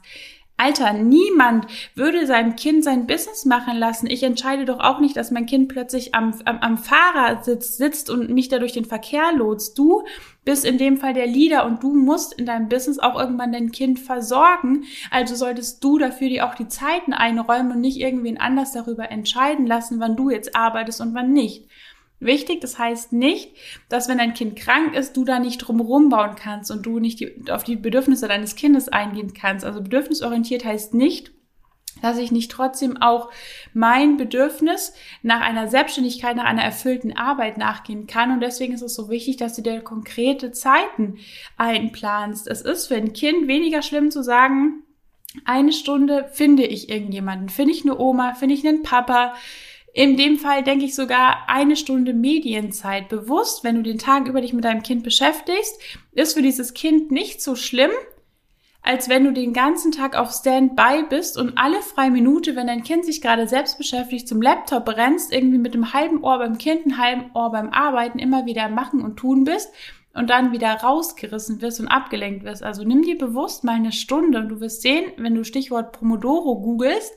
Alter, 0.59 0.93
niemand 0.93 1.67
würde 1.93 2.25
seinem 2.25 2.55
Kind 2.55 2.83
sein 2.83 3.05
Business 3.05 3.45
machen 3.45 3.77
lassen. 3.77 4.07
Ich 4.07 4.23
entscheide 4.23 4.65
doch 4.65 4.79
auch 4.79 4.99
nicht, 4.99 5.15
dass 5.15 5.29
mein 5.29 5.45
Kind 5.45 5.67
plötzlich 5.69 6.15
am, 6.15 6.33
am, 6.45 6.57
am 6.59 6.77
Fahrersitz 6.79 7.77
sitzt 7.77 8.09
und 8.09 8.31
mich 8.31 8.49
da 8.49 8.57
durch 8.57 8.73
den 8.73 8.85
Verkehr 8.85 9.31
lotst. 9.33 9.77
Du 9.77 10.03
bist 10.45 10.65
in 10.65 10.79
dem 10.79 10.97
Fall 10.97 11.13
der 11.13 11.27
Leader 11.27 11.63
und 11.67 11.83
du 11.83 11.93
musst 11.93 12.33
in 12.33 12.47
deinem 12.47 12.69
Business 12.69 12.97
auch 12.97 13.19
irgendwann 13.19 13.51
dein 13.51 13.71
Kind 13.71 13.99
versorgen. 13.99 14.85
Also 15.11 15.35
solltest 15.35 15.83
du 15.83 15.99
dafür 15.99 16.29
dir 16.29 16.47
auch 16.47 16.55
die 16.55 16.67
Zeiten 16.67 17.13
einräumen 17.13 17.73
und 17.73 17.81
nicht 17.81 17.99
irgendwen 17.99 18.39
anders 18.39 18.71
darüber 18.71 19.11
entscheiden 19.11 19.67
lassen, 19.67 19.99
wann 19.99 20.15
du 20.15 20.31
jetzt 20.31 20.55
arbeitest 20.55 21.01
und 21.01 21.13
wann 21.13 21.33
nicht. 21.33 21.67
Wichtig, 22.19 22.61
das 22.61 22.79
heißt 22.79 23.13
nicht, 23.13 23.55
dass 23.89 24.09
wenn 24.09 24.17
dein 24.17 24.33
Kind 24.33 24.55
krank 24.55 24.95
ist, 24.95 25.15
du 25.15 25.23
da 25.23 25.37
nicht 25.37 25.59
drumherum 25.59 26.09
bauen 26.09 26.35
kannst 26.35 26.71
und 26.71 26.85
du 26.85 26.99
nicht 26.99 27.19
die, 27.19 27.51
auf 27.51 27.63
die 27.63 27.75
Bedürfnisse 27.75 28.27
deines 28.27 28.55
Kindes 28.55 28.89
eingehen 28.89 29.33
kannst. 29.33 29.63
Also 29.63 29.81
bedürfnisorientiert 29.81 30.65
heißt 30.65 30.95
nicht, 30.95 31.31
dass 32.01 32.17
ich 32.17 32.31
nicht 32.31 32.51
trotzdem 32.51 32.97
auch 32.97 33.29
mein 33.73 34.17
Bedürfnis 34.17 34.93
nach 35.21 35.41
einer 35.41 35.67
Selbstständigkeit, 35.67 36.35
nach 36.35 36.45
einer 36.45 36.63
erfüllten 36.63 37.15
Arbeit 37.15 37.57
nachgehen 37.57 38.07
kann. 38.07 38.31
Und 38.31 38.41
deswegen 38.41 38.73
ist 38.73 38.81
es 38.81 38.95
so 38.95 39.09
wichtig, 39.09 39.37
dass 39.37 39.55
du 39.55 39.61
dir 39.61 39.81
konkrete 39.81 40.51
Zeiten 40.51 41.17
einplanst. 41.57 42.47
Es 42.47 42.61
ist 42.61 42.87
für 42.87 42.95
ein 42.95 43.13
Kind 43.13 43.47
weniger 43.47 43.81
schlimm 43.81 44.11
zu 44.11 44.23
sagen, 44.23 44.83
eine 45.45 45.71
Stunde 45.73 46.29
finde 46.31 46.65
ich 46.65 46.89
irgendjemanden, 46.89 47.49
finde 47.49 47.73
ich 47.73 47.83
eine 47.83 47.99
Oma, 47.99 48.33
finde 48.33 48.55
ich 48.55 48.67
einen 48.67 48.81
Papa, 48.81 49.35
in 49.97 50.15
dem 50.15 50.37
Fall 50.37 50.61
denke 50.61 50.85
ich 50.85 50.93
sogar 50.93 51.49
eine 51.49 51.75
Stunde 51.75 52.13
Medienzeit 52.13 53.09
bewusst, 53.09 53.63
wenn 53.63 53.77
du 53.77 53.81
den 53.81 53.97
Tag 53.97 54.27
über 54.27 54.41
dich 54.41 54.53
mit 54.53 54.63
deinem 54.63 54.83
Kind 54.83 55.01
beschäftigst, 55.01 55.81
ist 56.11 56.35
für 56.35 56.43
dieses 56.43 56.75
Kind 56.75 57.09
nicht 57.09 57.41
so 57.41 57.55
schlimm, 57.55 57.89
als 58.83 59.09
wenn 59.09 59.23
du 59.23 59.33
den 59.33 59.53
ganzen 59.53 59.91
Tag 59.91 60.15
auf 60.15 60.31
Standby 60.31 61.05
bist 61.09 61.35
und 61.35 61.57
alle 61.57 61.81
freie 61.81 62.11
Minute, 62.11 62.55
wenn 62.55 62.67
dein 62.67 62.83
Kind 62.83 63.05
sich 63.05 63.21
gerade 63.21 63.47
selbst 63.47 63.79
beschäftigt, 63.79 64.27
zum 64.27 64.39
Laptop 64.39 64.87
rennst, 64.87 65.33
irgendwie 65.33 65.57
mit 65.57 65.73
einem 65.73 65.93
halben 65.93 66.23
Ohr 66.23 66.37
beim 66.37 66.59
Kind, 66.59 66.85
einem 66.85 66.99
halben 66.99 67.31
Ohr 67.33 67.51
beim 67.51 67.71
Arbeiten 67.71 68.19
immer 68.19 68.45
wieder 68.45 68.69
machen 68.69 69.01
und 69.01 69.17
tun 69.17 69.45
bist 69.45 69.73
und 70.13 70.29
dann 70.29 70.51
wieder 70.51 70.73
rausgerissen 70.75 71.59
wirst 71.63 71.79
und 71.79 71.87
abgelenkt 71.87 72.43
wirst. 72.43 72.61
Also 72.61 72.83
nimm 72.83 73.01
dir 73.01 73.17
bewusst 73.17 73.63
mal 73.63 73.73
eine 73.73 73.91
Stunde 73.91 74.37
und 74.37 74.49
du 74.49 74.59
wirst 74.59 74.83
sehen, 74.83 75.05
wenn 75.17 75.33
du 75.33 75.43
Stichwort 75.43 75.93
Pomodoro 75.93 76.61
googelst, 76.61 77.13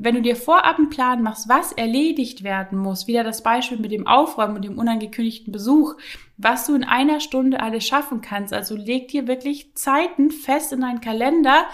wenn 0.00 0.14
du 0.14 0.22
dir 0.22 0.36
vorab 0.36 0.78
einen 0.78 0.90
Plan 0.90 1.22
machst, 1.22 1.48
was 1.48 1.72
erledigt 1.72 2.44
werden 2.44 2.78
muss, 2.78 3.08
wieder 3.08 3.24
das 3.24 3.42
Beispiel 3.42 3.78
mit 3.78 3.90
dem 3.90 4.06
Aufräumen 4.06 4.54
und 4.54 4.64
dem 4.64 4.78
unangekündigten 4.78 5.52
Besuch, 5.52 5.96
was 6.36 6.66
du 6.66 6.76
in 6.76 6.84
einer 6.84 7.18
Stunde 7.18 7.58
alles 7.58 7.84
schaffen 7.84 8.20
kannst. 8.20 8.54
Also 8.54 8.76
leg 8.76 9.08
dir 9.08 9.26
wirklich 9.26 9.74
Zeiten 9.74 10.30
fest 10.30 10.72
in 10.72 10.82
deinen 10.82 11.00
Kalender 11.00 11.66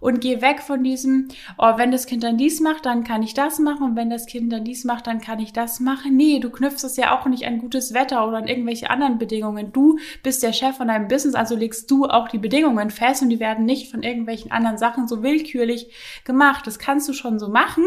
und 0.00 0.20
geh 0.20 0.40
weg 0.40 0.60
von 0.60 0.82
diesem, 0.82 1.28
oh, 1.56 1.72
wenn 1.76 1.90
das 1.90 2.06
Kind 2.06 2.22
dann 2.22 2.36
dies 2.36 2.60
macht, 2.60 2.86
dann 2.86 3.04
kann 3.04 3.22
ich 3.22 3.34
das 3.34 3.58
machen 3.58 3.82
und 3.82 3.96
wenn 3.96 4.10
das 4.10 4.26
Kind 4.26 4.52
dann 4.52 4.64
dies 4.64 4.84
macht, 4.84 5.06
dann 5.06 5.20
kann 5.20 5.40
ich 5.40 5.52
das 5.52 5.80
machen. 5.80 6.16
Nee, 6.16 6.38
du 6.40 6.50
knüpfst 6.50 6.84
es 6.84 6.96
ja 6.96 7.18
auch 7.18 7.26
nicht 7.26 7.46
an 7.46 7.58
gutes 7.58 7.94
Wetter 7.94 8.26
oder 8.26 8.38
an 8.38 8.48
irgendwelche 8.48 8.90
anderen 8.90 9.18
Bedingungen. 9.18 9.72
Du 9.72 9.98
bist 10.22 10.42
der 10.42 10.52
Chef 10.52 10.76
von 10.76 10.88
deinem 10.88 11.08
Business, 11.08 11.34
also 11.34 11.56
legst 11.56 11.90
du 11.90 12.06
auch 12.06 12.28
die 12.28 12.38
Bedingungen 12.38 12.90
fest 12.90 13.22
und 13.22 13.30
die 13.30 13.40
werden 13.40 13.64
nicht 13.64 13.90
von 13.90 14.02
irgendwelchen 14.02 14.50
anderen 14.50 14.78
Sachen 14.78 15.08
so 15.08 15.22
willkürlich 15.22 15.92
gemacht. 16.24 16.66
Das 16.66 16.78
kannst 16.78 17.08
du 17.08 17.12
schon 17.12 17.38
so 17.38 17.48
machen, 17.48 17.84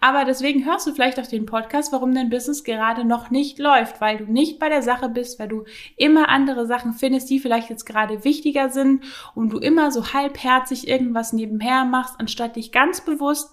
aber 0.00 0.24
deswegen 0.24 0.64
hörst 0.64 0.86
du 0.86 0.92
vielleicht 0.92 1.18
auch 1.20 1.26
den 1.26 1.46
Podcast, 1.46 1.92
warum 1.92 2.14
dein 2.14 2.30
Business 2.30 2.64
gerade 2.64 3.04
noch 3.04 3.30
nicht 3.30 3.58
läuft, 3.58 4.00
weil 4.00 4.18
du 4.18 4.24
nicht 4.24 4.58
bei 4.58 4.68
der 4.68 4.82
Sache 4.82 5.08
bist, 5.08 5.38
weil 5.38 5.48
du 5.48 5.64
immer 5.96 6.28
andere 6.28 6.66
Sachen 6.66 6.92
findest, 6.92 7.30
die 7.30 7.40
vielleicht 7.40 7.70
jetzt 7.70 7.84
gerade 7.84 8.24
wichtiger 8.24 8.70
sind 8.70 9.04
und 9.34 9.52
du 9.52 9.58
immer 9.58 9.90
so 9.90 10.12
halbherzig 10.12 10.88
irgendwas 10.88 11.32
neben 11.32 11.47
nebenher 11.48 11.84
machst, 11.84 12.14
anstatt 12.18 12.56
dich 12.56 12.72
ganz 12.72 13.04
bewusst 13.04 13.50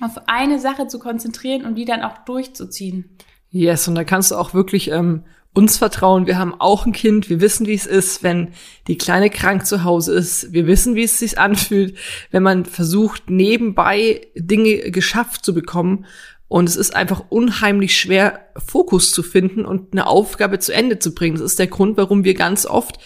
auf 0.00 0.12
eine 0.26 0.58
Sache 0.58 0.86
zu 0.86 0.98
konzentrieren 0.98 1.64
und 1.64 1.74
die 1.76 1.84
dann 1.84 2.02
auch 2.02 2.18
durchzuziehen. 2.18 3.16
Yes, 3.50 3.88
und 3.88 3.94
da 3.94 4.04
kannst 4.04 4.30
du 4.30 4.36
auch 4.36 4.54
wirklich 4.54 4.90
ähm, 4.90 5.24
uns 5.52 5.76
vertrauen. 5.76 6.26
Wir 6.26 6.38
haben 6.38 6.54
auch 6.58 6.86
ein 6.86 6.92
Kind. 6.92 7.28
Wir 7.28 7.40
wissen, 7.40 7.66
wie 7.66 7.74
es 7.74 7.86
ist, 7.86 8.22
wenn 8.22 8.52
die 8.88 8.96
Kleine 8.96 9.28
krank 9.28 9.66
zu 9.66 9.84
Hause 9.84 10.14
ist. 10.14 10.52
Wir 10.52 10.66
wissen, 10.66 10.94
wie 10.94 11.04
es 11.04 11.18
sich 11.18 11.38
anfühlt, 11.38 11.96
wenn 12.30 12.42
man 12.42 12.64
versucht, 12.64 13.28
nebenbei 13.28 14.26
Dinge 14.34 14.90
geschafft 14.90 15.44
zu 15.44 15.52
bekommen. 15.52 16.06
Und 16.48 16.68
es 16.68 16.76
ist 16.76 16.96
einfach 16.96 17.24
unheimlich 17.28 17.98
schwer, 17.98 18.40
Fokus 18.56 19.10
zu 19.10 19.22
finden 19.22 19.64
und 19.64 19.92
eine 19.92 20.06
Aufgabe 20.06 20.58
zu 20.58 20.72
Ende 20.72 20.98
zu 20.98 21.14
bringen. 21.14 21.36
Das 21.36 21.44
ist 21.44 21.58
der 21.58 21.66
Grund, 21.66 21.96
warum 21.96 22.24
wir 22.24 22.34
ganz 22.34 22.66
oft 22.66 22.98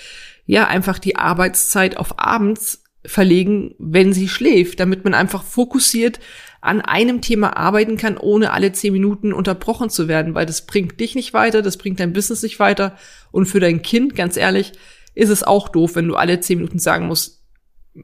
ja 0.47 0.67
einfach 0.69 1.01
die 1.01 1.17
Arbeitszeit 1.17 1.97
auf 1.97 2.19
abends 2.19 2.85
verlegen, 3.07 3.75
wenn 3.79 4.13
sie 4.13 4.29
schläft, 4.29 4.81
damit 4.81 5.05
man 5.05 5.15
einfach 5.15 5.43
fokussiert 5.43 6.21
an 6.61 6.81
einem 6.81 7.21
Thema 7.21 7.57
arbeiten 7.57 7.97
kann, 7.97 8.17
ohne 8.19 8.53
alle 8.53 8.73
zehn 8.73 8.93
Minuten 8.93 9.33
unterbrochen 9.33 9.89
zu 9.89 10.09
werden, 10.09 10.35
weil 10.35 10.47
das 10.47 10.67
bringt 10.67 10.99
dich 10.99 11.15
nicht 11.15 11.33
weiter, 11.33 11.63
das 11.63 11.77
bringt 11.77 12.01
dein 12.01 12.13
Business 12.13 12.43
nicht 12.43 12.59
weiter. 12.59 12.97
Und 13.31 13.47
für 13.47 13.61
dein 13.61 13.83
Kind, 13.83 14.17
ganz 14.17 14.37
ehrlich, 14.37 14.73
ist 15.15 15.31
es 15.31 15.43
auch 15.43 15.69
doof, 15.69 15.95
wenn 15.95 16.09
du 16.09 16.17
alle 16.17 16.41
zehn 16.41 16.59
Minuten 16.59 16.79
sagen 16.79 17.07
musst, 17.07 17.45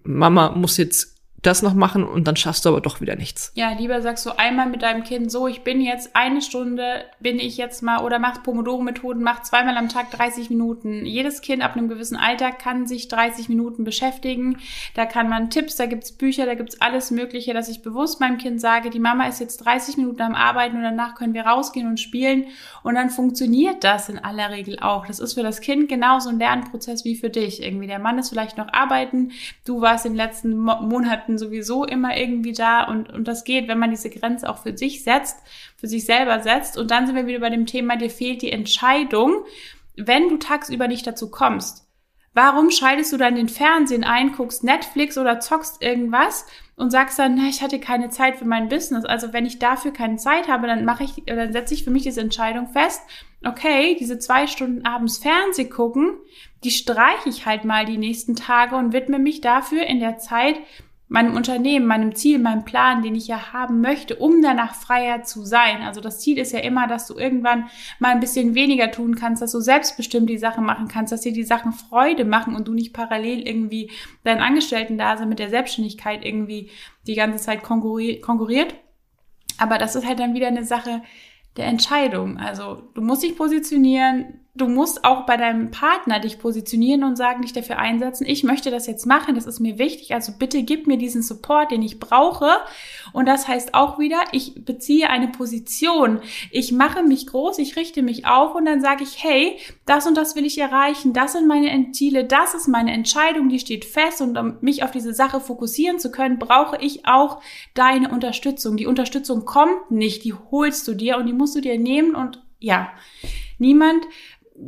Mama 0.04 0.50
muss 0.52 0.76
jetzt 0.76 1.11
das 1.42 1.62
noch 1.62 1.74
machen 1.74 2.04
und 2.04 2.28
dann 2.28 2.36
schaffst 2.36 2.64
du 2.64 2.68
aber 2.68 2.80
doch 2.80 3.00
wieder 3.00 3.16
nichts. 3.16 3.50
Ja, 3.54 3.72
lieber 3.72 4.00
sagst 4.00 4.24
du 4.24 4.38
einmal 4.38 4.68
mit 4.68 4.82
deinem 4.82 5.02
Kind 5.02 5.30
so, 5.30 5.48
ich 5.48 5.62
bin 5.62 5.80
jetzt 5.80 6.14
eine 6.14 6.40
Stunde, 6.40 7.04
bin 7.18 7.40
ich 7.40 7.56
jetzt 7.56 7.82
mal, 7.82 8.04
oder 8.04 8.20
machst 8.20 8.44
Pomodoro-Methoden, 8.44 9.22
mach 9.22 9.42
zweimal 9.42 9.76
am 9.76 9.88
Tag 9.88 10.12
30 10.12 10.50
Minuten. 10.50 11.04
Jedes 11.04 11.40
Kind 11.40 11.62
ab 11.62 11.76
einem 11.76 11.88
gewissen 11.88 12.16
Alter 12.16 12.52
kann 12.52 12.86
sich 12.86 13.08
30 13.08 13.48
Minuten 13.48 13.82
beschäftigen. 13.82 14.58
Da 14.94 15.04
kann 15.04 15.28
man 15.28 15.50
Tipps, 15.50 15.74
da 15.74 15.86
gibt's 15.86 16.12
Bücher, 16.12 16.46
da 16.46 16.54
gibt's 16.54 16.80
alles 16.80 17.10
Mögliche, 17.10 17.54
dass 17.54 17.68
ich 17.68 17.82
bewusst 17.82 18.20
meinem 18.20 18.38
Kind 18.38 18.60
sage, 18.60 18.90
die 18.90 19.00
Mama 19.00 19.26
ist 19.26 19.40
jetzt 19.40 19.58
30 19.58 19.96
Minuten 19.96 20.22
am 20.22 20.36
Arbeiten 20.36 20.76
und 20.76 20.82
danach 20.82 21.16
können 21.16 21.34
wir 21.34 21.46
rausgehen 21.46 21.88
und 21.88 21.98
spielen. 21.98 22.46
Und 22.84 22.94
dann 22.94 23.10
funktioniert 23.10 23.82
das 23.82 24.08
in 24.08 24.18
aller 24.18 24.50
Regel 24.50 24.78
auch. 24.78 25.06
Das 25.06 25.18
ist 25.18 25.34
für 25.34 25.42
das 25.42 25.60
Kind 25.60 25.88
genauso 25.88 26.28
ein 26.28 26.38
Lernprozess 26.38 27.04
wie 27.04 27.16
für 27.16 27.30
dich. 27.30 27.62
Irgendwie 27.62 27.88
der 27.88 27.98
Mann 27.98 28.18
ist 28.18 28.28
vielleicht 28.28 28.58
noch 28.58 28.72
arbeiten, 28.72 29.32
du 29.64 29.80
warst 29.80 30.06
in 30.06 30.12
den 30.12 30.18
letzten 30.18 30.56
Monaten 30.56 31.31
Konflikten 31.32 31.38
sowieso 31.38 31.84
immer 31.84 32.16
irgendwie 32.16 32.52
da 32.52 32.84
und, 32.84 33.10
und 33.10 33.28
das 33.28 33.44
geht, 33.44 33.68
wenn 33.68 33.78
man 33.78 33.90
diese 33.90 34.10
Grenze 34.10 34.48
auch 34.48 34.58
für 34.58 34.76
sich 34.76 35.02
setzt, 35.02 35.38
für 35.76 35.86
sich 35.86 36.04
selber 36.04 36.40
setzt. 36.40 36.78
Und 36.78 36.90
dann 36.90 37.06
sind 37.06 37.16
wir 37.16 37.26
wieder 37.26 37.40
bei 37.40 37.50
dem 37.50 37.66
Thema, 37.66 37.96
dir 37.96 38.10
fehlt 38.10 38.42
die 38.42 38.52
Entscheidung, 38.52 39.44
wenn 39.96 40.28
du 40.28 40.36
tagsüber 40.38 40.88
nicht 40.88 41.06
dazu 41.06 41.30
kommst. 41.30 41.86
Warum 42.34 42.70
schaltest 42.70 43.12
du 43.12 43.18
dann 43.18 43.34
den 43.34 43.50
Fernsehen 43.50 44.04
ein, 44.04 44.32
guckst 44.32 44.64
Netflix 44.64 45.18
oder 45.18 45.38
zockst 45.38 45.82
irgendwas 45.82 46.46
und 46.76 46.90
sagst 46.90 47.18
dann, 47.18 47.34
na, 47.34 47.50
ich 47.50 47.60
hatte 47.60 47.78
keine 47.78 48.08
Zeit 48.08 48.36
für 48.36 48.46
mein 48.46 48.70
Business. 48.70 49.04
Also 49.04 49.34
wenn 49.34 49.44
ich 49.44 49.58
dafür 49.58 49.92
keine 49.92 50.16
Zeit 50.16 50.48
habe, 50.48 50.66
dann 50.66 50.86
mache 50.86 51.04
ich, 51.04 51.22
dann 51.26 51.52
setze 51.52 51.74
ich 51.74 51.84
für 51.84 51.90
mich 51.90 52.04
diese 52.04 52.22
Entscheidung 52.22 52.68
fest. 52.68 53.02
Okay, 53.44 53.96
diese 54.00 54.18
zwei 54.18 54.46
Stunden 54.46 54.86
abends 54.86 55.18
Fernseh 55.18 55.66
gucken, 55.66 56.16
die 56.64 56.70
streiche 56.70 57.28
ich 57.28 57.44
halt 57.44 57.64
mal 57.64 57.84
die 57.84 57.98
nächsten 57.98 58.34
Tage 58.34 58.76
und 58.76 58.94
widme 58.94 59.18
mich 59.18 59.42
dafür 59.42 59.82
in 59.82 60.00
der 60.00 60.16
Zeit 60.16 60.56
meinem 61.12 61.36
Unternehmen, 61.36 61.86
meinem 61.86 62.14
Ziel, 62.14 62.38
meinem 62.38 62.64
Plan, 62.64 63.02
den 63.02 63.14
ich 63.14 63.28
ja 63.28 63.52
haben 63.52 63.82
möchte, 63.82 64.16
um 64.16 64.40
danach 64.40 64.74
freier 64.74 65.22
zu 65.24 65.44
sein. 65.44 65.82
Also 65.82 66.00
das 66.00 66.20
Ziel 66.20 66.38
ist 66.38 66.52
ja 66.52 66.60
immer, 66.60 66.86
dass 66.86 67.06
du 67.06 67.18
irgendwann 67.18 67.68
mal 67.98 68.12
ein 68.12 68.20
bisschen 68.20 68.54
weniger 68.54 68.90
tun 68.90 69.14
kannst, 69.14 69.42
dass 69.42 69.52
du 69.52 69.60
selbstbestimmt 69.60 70.30
die 70.30 70.38
Sachen 70.38 70.64
machen 70.64 70.88
kannst, 70.88 71.12
dass 71.12 71.20
dir 71.20 71.34
die 71.34 71.42
Sachen 71.44 71.72
Freude 71.72 72.24
machen 72.24 72.56
und 72.56 72.66
du 72.66 72.72
nicht 72.72 72.94
parallel 72.94 73.46
irgendwie 73.46 73.90
deinen 74.24 74.40
Angestellten 74.40 74.96
da 74.96 75.22
mit 75.26 75.38
der 75.38 75.50
Selbstständigkeit 75.50 76.24
irgendwie 76.24 76.70
die 77.06 77.14
ganze 77.14 77.44
Zeit 77.44 77.62
konkurriert. 77.62 78.74
Aber 79.58 79.76
das 79.76 79.94
ist 79.94 80.06
halt 80.06 80.18
dann 80.18 80.32
wieder 80.32 80.48
eine 80.48 80.64
Sache 80.64 81.02
der 81.58 81.66
Entscheidung. 81.66 82.38
Also 82.38 82.84
du 82.94 83.02
musst 83.02 83.22
dich 83.22 83.36
positionieren, 83.36 84.41
du 84.54 84.68
musst 84.68 85.04
auch 85.04 85.24
bei 85.24 85.38
deinem 85.38 85.70
Partner 85.70 86.20
dich 86.20 86.38
positionieren 86.38 87.04
und 87.04 87.16
sagen, 87.16 87.40
dich 87.40 87.54
dafür 87.54 87.78
einsetzen, 87.78 88.26
ich 88.26 88.44
möchte 88.44 88.70
das 88.70 88.86
jetzt 88.86 89.06
machen, 89.06 89.34
das 89.34 89.46
ist 89.46 89.60
mir 89.60 89.78
wichtig, 89.78 90.12
also 90.12 90.32
bitte 90.38 90.62
gib 90.62 90.86
mir 90.86 90.98
diesen 90.98 91.22
Support, 91.22 91.70
den 91.70 91.80
ich 91.80 91.98
brauche. 91.98 92.50
Und 93.14 93.26
das 93.26 93.48
heißt 93.48 93.72
auch 93.72 93.98
wieder, 93.98 94.20
ich 94.32 94.62
beziehe 94.66 95.08
eine 95.08 95.28
Position, 95.28 96.20
ich 96.50 96.70
mache 96.70 97.02
mich 97.02 97.26
groß, 97.26 97.58
ich 97.58 97.76
richte 97.76 98.02
mich 98.02 98.26
auf 98.26 98.54
und 98.54 98.66
dann 98.66 98.82
sage 98.82 99.04
ich, 99.04 99.24
hey, 99.24 99.56
das 99.86 100.06
und 100.06 100.18
das 100.18 100.36
will 100.36 100.44
ich 100.44 100.58
erreichen, 100.58 101.14
das 101.14 101.32
sind 101.32 101.48
meine 101.48 101.92
Ziele, 101.92 102.24
das 102.24 102.52
ist 102.52 102.68
meine 102.68 102.92
Entscheidung, 102.92 103.48
die 103.48 103.58
steht 103.58 103.86
fest 103.86 104.20
und 104.20 104.36
um 104.36 104.58
mich 104.60 104.82
auf 104.84 104.90
diese 104.90 105.14
Sache 105.14 105.40
fokussieren 105.40 105.98
zu 105.98 106.10
können, 106.10 106.38
brauche 106.38 106.76
ich 106.78 107.06
auch 107.06 107.40
deine 107.72 108.10
Unterstützung. 108.10 108.76
Die 108.76 108.86
Unterstützung 108.86 109.46
kommt 109.46 109.90
nicht, 109.90 110.24
die 110.24 110.34
holst 110.34 110.86
du 110.86 110.92
dir 110.92 111.16
und 111.16 111.24
die 111.26 111.32
musst 111.32 111.56
du 111.56 111.62
dir 111.62 111.78
nehmen 111.78 112.14
und 112.14 112.42
ja, 112.58 112.92
niemand 113.58 114.04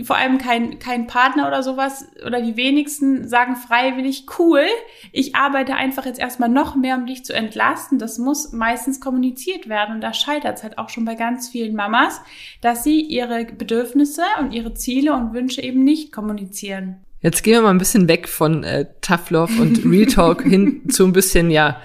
vor 0.03 0.17
allem 0.17 0.39
kein, 0.39 0.79
kein 0.79 1.07
Partner 1.07 1.47
oder 1.47 1.63
sowas 1.63 2.07
oder 2.27 2.41
die 2.41 2.57
wenigsten 2.57 3.29
sagen 3.29 3.57
freiwillig, 3.57 4.27
cool, 4.39 4.65
ich 5.13 5.35
arbeite 5.37 5.75
einfach 5.75 6.07
jetzt 6.07 6.19
erstmal 6.19 6.49
noch 6.49 6.75
mehr, 6.75 6.97
um 6.97 7.07
dich 7.07 7.25
zu 7.25 7.33
entlasten. 7.33 7.99
Das 7.99 8.19
muss 8.19 8.53
meistens 8.53 9.01
kommuniziert 9.01 9.69
werden 9.69 9.95
und 9.95 10.01
da 10.01 10.13
scheitert 10.13 10.59
es 10.59 10.63
halt 10.63 10.79
auch 10.79 10.89
schon 10.89 11.05
bei 11.05 11.15
ganz 11.15 11.49
vielen 11.49 11.77
Mamas, 11.77 12.21
dass 12.61 12.83
sie 12.83 13.01
ihre 13.01 13.45
Bedürfnisse 13.45 14.23
und 14.41 14.53
ihre 14.53 14.75
Ziele 14.75 15.13
und 15.13 15.33
Wünsche 15.35 15.63
eben 15.63 15.85
nicht 15.85 16.13
kommunizieren. 16.13 17.05
Jetzt 17.21 17.43
gehen 17.43 17.55
wir 17.55 17.63
mal 17.63 17.71
ein 17.71 17.79
bisschen 17.79 18.09
weg 18.09 18.29
von 18.29 18.65
äh, 18.65 18.87
Tough 19.01 19.31
Love 19.31 19.63
und 19.63 19.85
Real 19.87 20.07
Talk 20.07 20.43
hin 20.45 20.89
zu 20.91 21.05
ein 21.05 21.13
bisschen, 21.13 21.51
ja, 21.51 21.81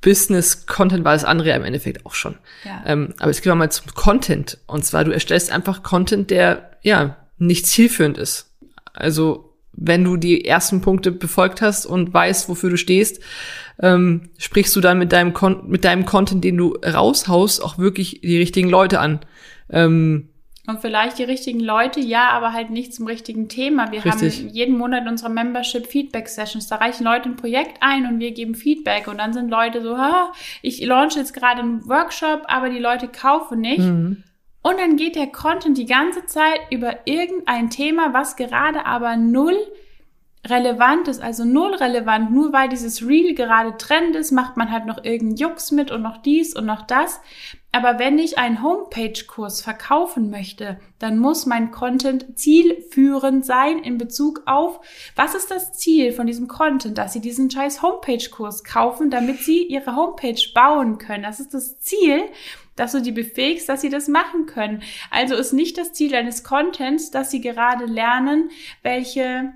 Business-Content 0.00 1.04
war 1.04 1.14
das 1.14 1.24
andere 1.24 1.48
ja 1.48 1.56
im 1.56 1.64
Endeffekt 1.64 2.06
auch 2.06 2.14
schon. 2.14 2.36
Ja. 2.64 2.82
Ähm, 2.86 3.14
aber 3.18 3.30
jetzt 3.30 3.42
gehen 3.42 3.50
wir 3.50 3.56
mal 3.56 3.70
zum 3.70 3.92
Content. 3.94 4.58
Und 4.66 4.84
zwar, 4.84 5.04
du 5.04 5.10
erstellst 5.10 5.50
einfach 5.50 5.82
Content, 5.82 6.30
der, 6.30 6.70
ja, 6.82 7.16
nicht 7.38 7.66
zielführend 7.66 8.18
ist. 8.18 8.50
Also 8.92 9.46
wenn 9.76 10.04
du 10.04 10.16
die 10.16 10.44
ersten 10.44 10.80
Punkte 10.80 11.12
befolgt 11.12 11.60
hast 11.60 11.86
und 11.86 12.12
weißt, 12.12 12.48
wofür 12.48 12.70
du 12.70 12.78
stehst, 12.78 13.20
ähm, 13.80 14.30
sprichst 14.38 14.74
du 14.74 14.80
dann 14.80 14.98
mit 14.98 15.12
deinem, 15.12 15.34
Con 15.34 15.68
mit 15.68 15.84
deinem 15.84 16.06
Content, 16.06 16.42
den 16.42 16.56
du 16.56 16.76
raushaust, 16.76 17.62
auch 17.62 17.76
wirklich 17.76 18.22
die 18.22 18.38
richtigen 18.38 18.70
Leute 18.70 19.00
an. 19.00 19.20
Ähm, 19.68 20.30
und 20.66 20.80
vielleicht 20.80 21.18
die 21.18 21.24
richtigen 21.24 21.60
Leute, 21.60 22.00
ja, 22.00 22.30
aber 22.30 22.52
halt 22.52 22.70
nicht 22.70 22.92
zum 22.92 23.06
richtigen 23.06 23.48
Thema. 23.48 23.92
Wir 23.92 24.04
richtig. 24.04 24.40
haben 24.40 24.48
jeden 24.48 24.76
Monat 24.76 25.02
in 25.02 25.08
unserer 25.08 25.28
Membership 25.28 25.86
Feedback 25.86 26.28
Sessions. 26.28 26.66
Da 26.66 26.76
reichen 26.76 27.04
Leute 27.04 27.28
ein 27.28 27.36
Projekt 27.36 27.78
ein 27.80 28.06
und 28.06 28.18
wir 28.18 28.32
geben 28.32 28.54
Feedback. 28.56 29.06
Und 29.06 29.18
dann 29.18 29.32
sind 29.32 29.48
Leute 29.48 29.80
so, 29.80 29.96
ha, 29.96 30.32
ich 30.62 30.84
launche 30.84 31.20
jetzt 31.20 31.34
gerade 31.34 31.60
einen 31.60 31.88
Workshop, 31.88 32.42
aber 32.46 32.68
die 32.68 32.80
Leute 32.80 33.06
kaufen 33.06 33.60
nicht. 33.60 33.78
Mhm. 33.78 34.24
Und 34.62 34.80
dann 34.80 34.96
geht 34.96 35.14
der 35.14 35.28
Content 35.28 35.78
die 35.78 35.86
ganze 35.86 36.26
Zeit 36.26 36.58
über 36.70 36.96
irgendein 37.04 37.70
Thema, 37.70 38.12
was 38.12 38.34
gerade 38.34 38.84
aber 38.84 39.16
null 39.16 39.56
relevant 40.48 41.08
ist, 41.08 41.22
also 41.22 41.44
null 41.44 41.74
relevant, 41.74 42.32
nur 42.32 42.52
weil 42.52 42.68
dieses 42.68 43.06
Reel 43.06 43.34
gerade 43.34 43.76
Trend 43.78 44.16
ist, 44.16 44.32
macht 44.32 44.56
man 44.56 44.70
halt 44.70 44.86
noch 44.86 45.04
irgendeinen 45.04 45.36
Jux 45.36 45.70
mit 45.72 45.90
und 45.90 46.02
noch 46.02 46.18
dies 46.18 46.54
und 46.54 46.66
noch 46.66 46.82
das. 46.82 47.20
Aber 47.72 47.98
wenn 47.98 48.18
ich 48.18 48.38
einen 48.38 48.62
Homepage-Kurs 48.62 49.60
verkaufen 49.60 50.30
möchte, 50.30 50.80
dann 50.98 51.18
muss 51.18 51.44
mein 51.44 51.70
Content 51.70 52.38
zielführend 52.38 53.44
sein 53.44 53.78
in 53.80 53.98
Bezug 53.98 54.42
auf, 54.46 54.80
was 55.14 55.34
ist 55.34 55.50
das 55.50 55.74
Ziel 55.74 56.12
von 56.12 56.26
diesem 56.26 56.48
Content, 56.48 56.96
dass 56.96 57.12
Sie 57.12 57.20
diesen 57.20 57.50
scheiß 57.50 57.82
Homepage-Kurs 57.82 58.64
kaufen, 58.64 59.10
damit 59.10 59.40
Sie 59.40 59.62
Ihre 59.64 59.94
Homepage 59.94 60.40
bauen 60.54 60.96
können. 60.96 61.24
Das 61.24 61.40
ist 61.40 61.52
das 61.52 61.78
Ziel 61.80 62.24
dass 62.76 62.92
du 62.92 63.00
die 63.00 63.12
befähigst, 63.12 63.68
dass 63.68 63.80
sie 63.80 63.88
das 63.88 64.06
machen 64.06 64.46
können. 64.46 64.82
Also 65.10 65.34
ist 65.34 65.52
nicht 65.52 65.78
das 65.78 65.92
Ziel 65.94 66.10
deines 66.10 66.44
Contents, 66.44 67.10
dass 67.10 67.30
sie 67.30 67.40
gerade 67.40 67.86
lernen, 67.86 68.50
welche 68.82 69.54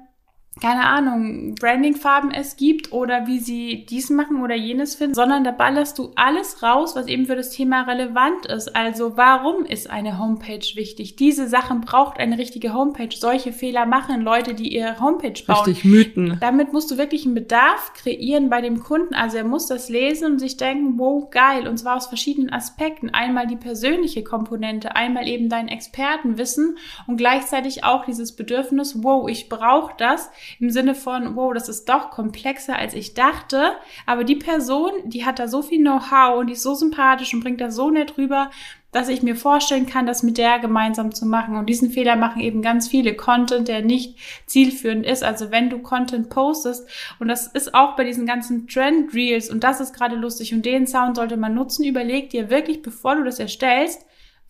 keine 0.61 0.85
Ahnung, 0.87 1.55
Brandingfarben 1.55 2.33
es 2.33 2.57
gibt 2.57 2.93
oder 2.93 3.27
wie 3.27 3.39
sie 3.39 3.87
dies 3.89 4.11
machen 4.11 4.43
oder 4.43 4.55
jenes 4.55 4.95
finden, 4.95 5.15
sondern 5.15 5.45
da 5.45 5.53
ballerst 5.53 5.99
du 5.99 6.11
alles 6.17 6.63
raus, 6.63 6.97
was 6.97 7.07
eben 7.07 7.27
für 7.27 7.37
das 7.37 7.51
Thema 7.51 7.83
relevant 7.83 8.47
ist. 8.47 8.75
Also 8.75 9.17
warum 9.17 9.65
ist 9.65 9.89
eine 9.89 10.19
Homepage 10.19 10.67
wichtig? 10.75 11.17
Diese 11.17 11.49
Sachen 11.49 11.81
braucht 11.81 12.19
eine 12.19 12.37
richtige 12.37 12.75
Homepage. 12.75 13.15
Solche 13.17 13.53
Fehler 13.53 13.87
machen 13.87 14.21
Leute, 14.21 14.55
die 14.55 14.75
ihre 14.75 15.01
Homepage 15.01 15.41
bauen. 15.47 15.65
Richtig 15.65 15.85
Mythen. 15.85 16.37
Damit 16.41 16.73
musst 16.73 16.91
du 16.91 16.99
wirklich 16.99 17.25
einen 17.25 17.35
Bedarf 17.35 17.95
kreieren 17.95 18.51
bei 18.51 18.61
dem 18.61 18.81
Kunden. 18.81 19.15
Also 19.15 19.39
er 19.39 19.45
muss 19.45 19.67
das 19.67 19.89
lesen 19.89 20.33
und 20.33 20.39
sich 20.41 20.57
denken, 20.57 20.99
wow, 20.99 21.31
geil. 21.31 21.69
Und 21.69 21.79
zwar 21.79 21.97
aus 21.97 22.09
verschiedenen 22.09 22.53
Aspekten. 22.53 23.11
Einmal 23.11 23.47
die 23.47 23.57
persönliche 23.57 24.25
Komponente, 24.25 24.95
einmal 24.95 25.27
eben 25.27 25.49
dein 25.49 25.69
Expertenwissen 25.69 26.77
und 27.07 27.17
gleichzeitig 27.17 27.85
auch 27.85 28.05
dieses 28.05 28.37
Bedürfnis, 28.37 29.03
wow, 29.03 29.29
ich 29.29 29.49
brauche 29.49 29.95
das 29.97 30.31
im 30.59 30.71
Sinne 30.71 30.95
von, 30.95 31.37
wow, 31.37 31.53
das 31.55 31.69
ist 31.69 31.89
doch 31.89 32.11
komplexer 32.11 32.77
als 32.77 32.95
ich 32.95 33.15
dachte. 33.15 33.73
Aber 34.07 34.25
die 34.25 34.37
Person, 34.37 34.93
die 35.05 35.25
hat 35.25 35.39
da 35.39 35.49
so 35.49 35.63
viel 35.63 35.81
Know-how 35.81 36.39
und 36.39 36.49
die 36.49 36.55
ist 36.55 36.63
so 36.63 36.75
sympathisch 36.75 37.33
und 37.35 37.41
bringt 37.41 37.61
das 37.61 37.75
so 37.77 37.91
nett 37.91 38.19
rüber, 38.19 38.51
dass 38.93 39.09
ich 39.09 39.23
mir 39.23 39.37
vorstellen 39.37 39.87
kann, 39.87 40.07
das 40.07 40.23
mit 40.23 40.37
der 40.37 40.59
gemeinsam 40.59 41.15
zu 41.15 41.25
machen. 41.25 41.57
Und 41.57 41.67
diesen 41.67 41.91
Fehler 41.91 42.17
machen 42.17 42.41
eben 42.41 42.61
ganz 42.61 42.89
viele 42.89 43.15
Content, 43.15 43.69
der 43.69 43.83
nicht 43.83 44.19
zielführend 44.47 45.07
ist. 45.07 45.23
Also 45.23 45.51
wenn 45.51 45.71
du 45.71 45.79
Content 45.79 46.29
postest, 46.29 46.89
und 47.21 47.29
das 47.29 47.47
ist 47.47 47.75
auch 47.75 47.95
bei 47.95 48.05
diesen 48.05 48.27
ganzen 48.27 48.67
Trend 48.67 49.15
Reels, 49.15 49.49
und 49.49 49.63
das 49.63 49.81
ist 49.81 49.95
gerade 49.95 50.17
lustig, 50.17 50.53
und 50.53 50.67
den 50.67 50.87
Sound 50.87 51.17
sollte 51.17 51.37
man 51.37 51.55
nutzen, 51.55 51.85
überleg 51.85 52.31
dir 52.31 52.51
wirklich, 52.51 52.83
bevor 52.83 53.15
du 53.15 53.25
das 53.25 53.39
erstellst, 53.39 54.05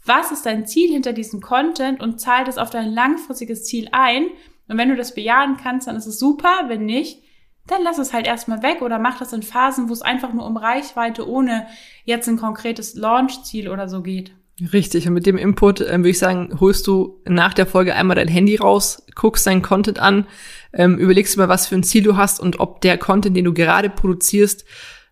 was 0.07 0.33
ist 0.33 0.47
dein 0.47 0.66
Ziel 0.66 0.90
hinter 0.90 1.12
diesem 1.12 1.42
Content 1.42 2.00
und 2.00 2.21
zahlt 2.21 2.49
es 2.49 2.57
auf 2.57 2.71
dein 2.71 2.90
langfristiges 2.90 3.64
Ziel 3.64 3.88
ein. 3.92 4.28
Und 4.71 4.79
wenn 4.79 4.89
du 4.89 4.95
das 4.95 5.17
bejahen 5.17 5.57
kannst, 5.57 5.89
dann 5.89 5.97
ist 5.97 6.07
es 6.07 6.21
super. 6.21 6.67
Wenn 6.69 6.87
nicht, 6.87 7.25
dann 7.67 7.83
lass 7.83 7.99
es 7.99 8.12
halt 8.12 8.29
erstmal 8.29 8.62
weg 8.62 8.83
oder 8.83 9.00
mach 9.00 9.19
das 9.19 9.33
in 9.33 9.43
Phasen, 9.43 9.89
wo 9.89 9.93
es 9.93 10.00
einfach 10.00 10.33
nur 10.33 10.47
um 10.47 10.57
Reichweite 10.57 11.29
ohne 11.29 11.67
jetzt 12.05 12.29
ein 12.29 12.37
konkretes 12.37 12.95
Launch-Ziel 12.95 13.69
oder 13.69 13.89
so 13.89 14.00
geht. 14.00 14.33
Richtig, 14.73 15.09
und 15.09 15.15
mit 15.15 15.27
dem 15.27 15.39
Input 15.39 15.81
ähm, 15.81 16.03
würde 16.03 16.11
ich 16.11 16.21
sagen, 16.21 16.61
holst 16.61 16.87
du 16.87 17.21
nach 17.25 17.53
der 17.53 17.67
Folge 17.67 17.97
einmal 17.97 18.15
dein 18.15 18.29
Handy 18.29 18.57
raus, 18.57 19.05
guckst 19.17 19.45
deinen 19.45 19.62
Content 19.62 19.99
an, 19.99 20.29
ähm, 20.73 20.99
überlegst 20.99 21.37
mal, 21.37 21.49
was 21.49 21.67
für 21.67 21.75
ein 21.75 21.83
Ziel 21.83 22.05
du 22.05 22.17
hast 22.17 22.39
und 22.39 22.61
ob 22.61 22.81
der 22.81 22.97
Content, 22.97 23.37
den 23.37 23.47
du 23.47 23.53
gerade 23.53 23.91
produzierst, 23.91 24.65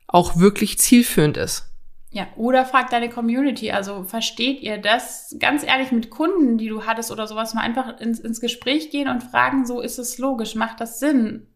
auch 0.07 0.39
wirklich 0.39 0.79
zielführend 0.79 1.37
ist. 1.37 1.68
Ja, 2.11 2.27
oder 2.37 2.65
frag 2.65 2.89
deine 2.91 3.11
Community. 3.11 3.71
Also 3.71 4.03
versteht 4.05 4.61
ihr 4.63 4.79
das? 4.79 5.37
Ganz 5.39 5.63
ehrlich 5.63 5.93
mit 5.93 6.11
Kunden, 6.11 6.57
die 6.57 6.69
du 6.69 6.87
hattest 6.87 7.13
oder 7.13 7.27
sowas, 7.27 7.53
mal 7.53 7.61
einfach 7.61 8.01
ins, 8.01 8.19
ins 8.19 8.41
Gespräch 8.41 8.91
gehen 8.91 9.09
und 9.09 9.23
fragen, 9.23 9.67
so 9.67 9.81
ist 9.81 9.99
es 9.99 10.17
logisch, 10.19 10.55
macht 10.55 10.81
das 10.81 11.01
Sinn? 11.01 11.49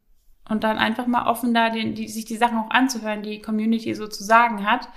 Und 0.49 0.65
dann 0.65 0.77
einfach 0.77 1.07
mal 1.07 1.27
offen 1.27 1.55
da 1.55 1.71
den, 1.71 1.95
die, 1.95 2.09
sich 2.09 2.27
die 2.27 2.37
Sachen 2.37 2.59
auch 2.59 2.71
anzuhören, 2.71 3.23
die 3.23 3.41
Community 3.41 3.95
so 3.95 4.09
zu 4.09 4.25
sagen 4.25 4.71
hat. 4.71 4.89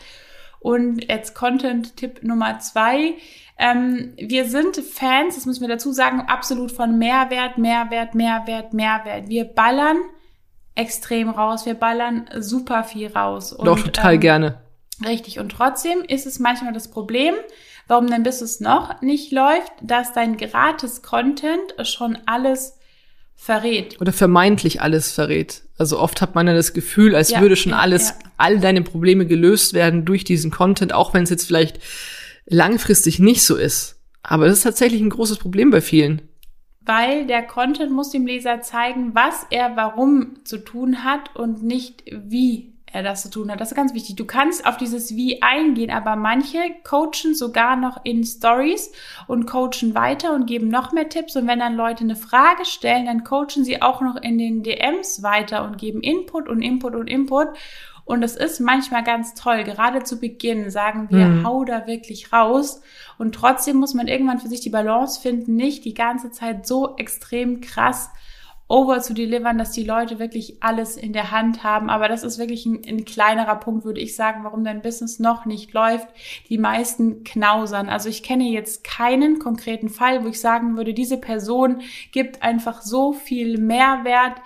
Und 0.59 1.07
jetzt 1.07 1.35
Content-Tipp 1.35 2.23
Nummer 2.23 2.59
zwei. 2.59 3.13
Ähm, 3.57 4.13
wir 4.17 4.45
sind 4.45 4.75
Fans, 4.77 5.35
das 5.35 5.45
müssen 5.45 5.61
wir 5.61 5.69
dazu 5.69 5.93
sagen, 5.93 6.21
absolut 6.21 6.71
von 6.71 6.97
Mehrwert, 6.97 7.57
Mehrwert, 7.57 8.15
Mehrwert, 8.15 8.73
Mehrwert. 8.73 9.29
Wir 9.29 9.45
ballern 9.45 9.97
extrem 10.73 11.29
raus, 11.29 11.65
wir 11.65 11.75
ballern 11.75 12.27
super 12.39 12.83
viel 12.83 13.07
raus. 13.07 13.53
Und, 13.53 13.65
Doch, 13.65 13.79
total 13.79 14.15
ähm, 14.15 14.19
gerne. 14.19 14.64
Richtig. 15.03 15.39
Und 15.39 15.49
trotzdem 15.49 16.01
ist 16.07 16.25
es 16.25 16.39
manchmal 16.39 16.73
das 16.73 16.89
Problem, 16.89 17.33
warum 17.87 18.07
dein 18.07 18.23
Business 18.23 18.59
noch 18.59 19.01
nicht 19.01 19.31
läuft, 19.31 19.71
dass 19.81 20.13
dein 20.13 20.37
gratis 20.37 21.01
Content 21.01 21.75
schon 21.83 22.17
alles 22.25 22.77
verrät. 23.35 23.99
Oder 23.99 24.13
vermeintlich 24.13 24.81
alles 24.81 25.11
verrät. 25.11 25.63
Also 25.77 25.99
oft 25.99 26.21
hat 26.21 26.35
man 26.35 26.47
ja 26.47 26.53
das 26.53 26.73
Gefühl, 26.73 27.15
als 27.15 27.31
ja, 27.31 27.41
würde 27.41 27.55
schon 27.55 27.73
alles, 27.73 28.09
ja. 28.09 28.15
all 28.37 28.59
deine 28.59 28.81
Probleme 28.81 29.25
gelöst 29.25 29.73
werden 29.73 30.05
durch 30.05 30.23
diesen 30.23 30.51
Content, 30.51 30.93
auch 30.93 31.13
wenn 31.13 31.23
es 31.23 31.29
jetzt 31.29 31.45
vielleicht 31.45 31.79
langfristig 32.45 33.19
nicht 33.19 33.43
so 33.43 33.55
ist. 33.55 33.99
Aber 34.23 34.45
das 34.45 34.59
ist 34.59 34.63
tatsächlich 34.63 35.01
ein 35.01 35.09
großes 35.09 35.37
Problem 35.37 35.69
bei 35.69 35.81
vielen. 35.81 36.21
Weil 36.81 37.27
der 37.27 37.43
Content 37.43 37.91
muss 37.91 38.11
dem 38.11 38.25
Leser 38.25 38.61
zeigen, 38.61 39.13
was 39.15 39.45
er 39.49 39.75
warum 39.75 40.37
zu 40.45 40.59
tun 40.59 41.03
hat 41.03 41.35
und 41.35 41.63
nicht 41.63 42.03
wie 42.11 42.74
das 43.03 43.23
zu 43.23 43.29
tun 43.29 43.51
hat. 43.51 43.59
Das 43.59 43.71
ist 43.71 43.75
ganz 43.75 43.93
wichtig. 43.93 44.15
Du 44.15 44.25
kannst 44.25 44.65
auf 44.65 44.77
dieses 44.77 45.15
Wie 45.15 45.41
eingehen, 45.41 45.91
aber 45.91 46.15
manche 46.15 46.59
coachen 46.83 47.33
sogar 47.33 47.75
noch 47.75 48.01
in 48.03 48.23
Stories 48.23 48.91
und 49.27 49.45
coachen 49.45 49.95
weiter 49.95 50.33
und 50.33 50.45
geben 50.45 50.67
noch 50.67 50.91
mehr 50.91 51.09
Tipps. 51.09 51.35
Und 51.35 51.47
wenn 51.47 51.59
dann 51.59 51.75
Leute 51.75 52.03
eine 52.03 52.15
Frage 52.15 52.65
stellen, 52.65 53.05
dann 53.05 53.23
coachen 53.23 53.63
sie 53.63 53.81
auch 53.81 54.01
noch 54.01 54.15
in 54.15 54.37
den 54.37 54.63
DMs 54.63 55.23
weiter 55.23 55.63
und 55.65 55.77
geben 55.77 56.01
Input 56.01 56.47
und 56.47 56.61
Input 56.61 56.95
und 56.95 57.07
Input. 57.07 57.49
Und 58.05 58.21
es 58.21 58.35
ist 58.35 58.59
manchmal 58.59 59.03
ganz 59.03 59.33
toll. 59.33 59.63
Gerade 59.63 60.03
zu 60.03 60.19
Beginn 60.19 60.69
sagen 60.69 61.07
wir, 61.09 61.25
mhm. 61.25 61.45
hau 61.45 61.65
da 61.65 61.87
wirklich 61.87 62.31
raus. 62.31 62.81
Und 63.17 63.33
trotzdem 63.33 63.77
muss 63.77 63.95
man 63.95 64.07
irgendwann 64.07 64.39
für 64.39 64.47
sich 64.47 64.61
die 64.61 64.69
Balance 64.69 65.19
finden, 65.19 65.55
nicht 65.55 65.85
die 65.85 65.95
ganze 65.95 66.29
Zeit 66.29 66.67
so 66.67 66.95
extrem 66.97 67.61
krass 67.61 68.11
over 68.67 68.99
zu 68.99 69.13
delivern, 69.13 69.59
dass 69.59 69.71
die 69.71 69.83
Leute 69.83 70.17
wirklich 70.17 70.57
alles 70.61 70.97
in 70.97 71.13
der 71.13 71.29
Hand 71.29 71.63
haben. 71.63 71.89
Aber 71.89 72.07
das 72.07 72.23
ist 72.23 72.39
wirklich 72.39 72.65
ein, 72.65 72.81
ein, 72.87 73.05
kleinerer 73.05 73.57
Punkt, 73.57 73.85
würde 73.85 74.01
ich 74.01 74.15
sagen, 74.15 74.43
warum 74.43 74.63
dein 74.63 74.81
Business 74.81 75.19
noch 75.19 75.45
nicht 75.45 75.73
läuft. 75.73 76.07
Die 76.49 76.57
meisten 76.57 77.23
knausern. 77.23 77.89
Also 77.89 78.09
ich 78.09 78.23
kenne 78.23 78.45
jetzt 78.45 78.83
keinen 78.83 79.37
konkreten 79.37 79.89
Fall, 79.89 80.23
wo 80.23 80.29
ich 80.29 80.39
sagen 80.39 80.77
würde, 80.77 80.95
diese 80.95 81.17
Person 81.17 81.81
gibt 82.11 82.41
einfach 82.41 82.81
so 82.81 83.13
viel 83.13 83.59
Mehrwert. 83.59 84.37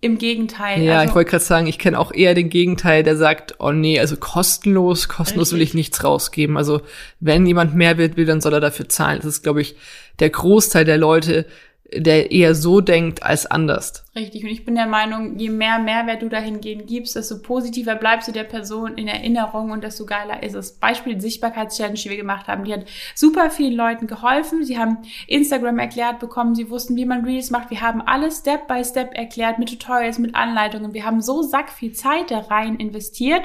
Im 0.00 0.16
Gegenteil. 0.16 0.80
Ja, 0.80 1.00
also, 1.00 1.08
ich 1.08 1.14
wollte 1.16 1.30
gerade 1.30 1.44
sagen, 1.44 1.66
ich 1.66 1.80
kenne 1.80 1.98
auch 1.98 2.12
eher 2.12 2.32
den 2.34 2.50
Gegenteil, 2.50 3.02
der 3.02 3.16
sagt, 3.16 3.56
oh 3.58 3.72
nee, 3.72 3.98
also 3.98 4.16
kostenlos, 4.16 5.08
kostenlos 5.08 5.48
richtig. 5.48 5.56
will 5.56 5.62
ich 5.64 5.74
nichts 5.74 6.04
rausgeben. 6.04 6.56
Also 6.56 6.82
wenn 7.18 7.44
jemand 7.46 7.74
Mehrwert 7.74 8.16
will, 8.16 8.24
dann 8.24 8.40
soll 8.40 8.52
er 8.52 8.60
dafür 8.60 8.88
zahlen. 8.88 9.16
Das 9.16 9.26
ist, 9.26 9.42
glaube 9.42 9.60
ich, 9.60 9.74
der 10.20 10.30
Großteil 10.30 10.84
der 10.84 10.98
Leute, 10.98 11.46
der 11.92 12.30
eher 12.32 12.54
so 12.54 12.80
denkt 12.80 13.22
als 13.22 13.46
anders. 13.46 14.04
Richtig. 14.14 14.42
Und 14.42 14.50
ich 14.50 14.64
bin 14.64 14.74
der 14.74 14.86
Meinung, 14.86 15.38
je 15.38 15.48
mehr 15.48 15.78
Mehrwert 15.78 16.22
du 16.22 16.28
dahingehend 16.28 16.86
gibst, 16.86 17.14
desto 17.16 17.38
positiver 17.38 17.94
bleibst 17.94 18.28
du 18.28 18.32
der 18.32 18.44
Person 18.44 18.98
in 18.98 19.06
Erinnerung 19.06 19.70
und 19.70 19.84
desto 19.84 20.04
geiler 20.06 20.42
ist 20.42 20.54
es. 20.54 20.72
Beispiel 20.72 21.20
Sichtbarkeitschallenge, 21.20 21.96
die 21.96 22.10
wir 22.10 22.16
gemacht 22.16 22.48
haben. 22.48 22.64
Die 22.64 22.72
hat 22.72 22.84
super 23.14 23.50
vielen 23.50 23.74
Leuten 23.74 24.06
geholfen. 24.06 24.64
Sie 24.64 24.76
haben 24.76 24.98
Instagram 25.28 25.78
erklärt 25.78 26.18
bekommen. 26.18 26.54
Sie 26.54 26.68
wussten, 26.68 26.96
wie 26.96 27.04
man 27.04 27.24
Reels 27.24 27.50
macht. 27.50 27.70
Wir 27.70 27.80
haben 27.80 28.02
alles 28.02 28.38
Step 28.38 28.66
by 28.66 28.84
Step 28.84 29.14
erklärt 29.14 29.58
mit 29.58 29.68
Tutorials, 29.70 30.18
mit 30.18 30.34
Anleitungen. 30.34 30.94
Wir 30.94 31.04
haben 31.04 31.20
so 31.20 31.42
sack 31.42 31.70
viel 31.70 31.92
Zeit 31.92 32.30
da 32.30 32.40
rein 32.40 32.76
investiert 32.76 33.42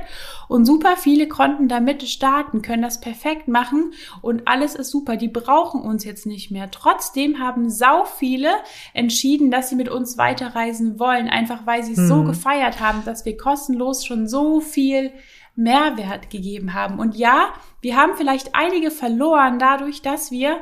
und 0.47 0.65
super 0.65 0.97
viele 0.97 1.27
konnten 1.27 1.67
damit 1.67 2.03
starten, 2.03 2.62
können 2.62 2.82
das 2.82 2.99
perfekt 2.99 3.47
machen 3.47 3.93
und 4.21 4.47
alles 4.47 4.75
ist 4.75 4.89
super. 4.89 5.17
Die 5.17 5.27
brauchen 5.27 5.82
uns 5.82 6.03
jetzt 6.03 6.25
nicht 6.25 6.51
mehr. 6.51 6.71
Trotzdem 6.71 7.39
haben 7.39 7.69
sau 7.69 8.06
viele 8.33 8.55
entschieden, 8.93 9.51
dass 9.51 9.69
sie 9.69 9.75
mit 9.75 9.89
uns 9.89 10.17
weiter 10.17 10.55
reisen 10.55 10.97
wollen, 10.99 11.29
einfach 11.29 11.67
weil 11.67 11.83
sie 11.83 11.91
es 11.91 11.99
mhm. 11.99 12.07
so 12.07 12.23
gefeiert 12.23 12.79
haben, 12.79 13.05
dass 13.05 13.25
wir 13.25 13.37
kostenlos 13.37 14.05
schon 14.05 14.27
so 14.27 14.59
viel 14.59 15.11
Mehrwert 15.55 16.31
gegeben 16.31 16.73
haben. 16.73 16.97
Und 16.97 17.15
ja, 17.15 17.49
wir 17.81 17.95
haben 17.95 18.13
vielleicht 18.15 18.55
einige 18.55 18.89
verloren 18.89 19.59
dadurch, 19.59 20.01
dass 20.01 20.31
wir 20.31 20.57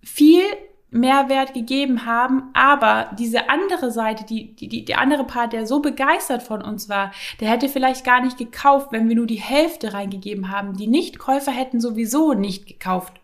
viel 0.00 0.44
Mehrwert 0.90 1.54
gegeben 1.54 2.06
haben, 2.06 2.50
aber 2.52 3.10
diese 3.18 3.48
andere 3.48 3.90
Seite, 3.90 4.24
die, 4.24 4.54
die, 4.54 4.68
die, 4.68 4.84
der 4.84 5.00
andere 5.00 5.24
Part, 5.24 5.54
der 5.54 5.66
so 5.66 5.80
begeistert 5.80 6.42
von 6.42 6.62
uns 6.62 6.88
war, 6.88 7.12
der 7.40 7.48
hätte 7.48 7.68
vielleicht 7.68 8.04
gar 8.04 8.20
nicht 8.20 8.36
gekauft, 8.36 8.92
wenn 8.92 9.08
wir 9.08 9.16
nur 9.16 9.26
die 9.26 9.40
Hälfte 9.40 9.92
reingegeben 9.92 10.50
haben. 10.50 10.76
Die 10.76 10.86
Nichtkäufer 10.86 11.50
hätten 11.50 11.80
sowieso 11.80 12.34
nicht 12.34 12.66
gekauft. 12.66 13.21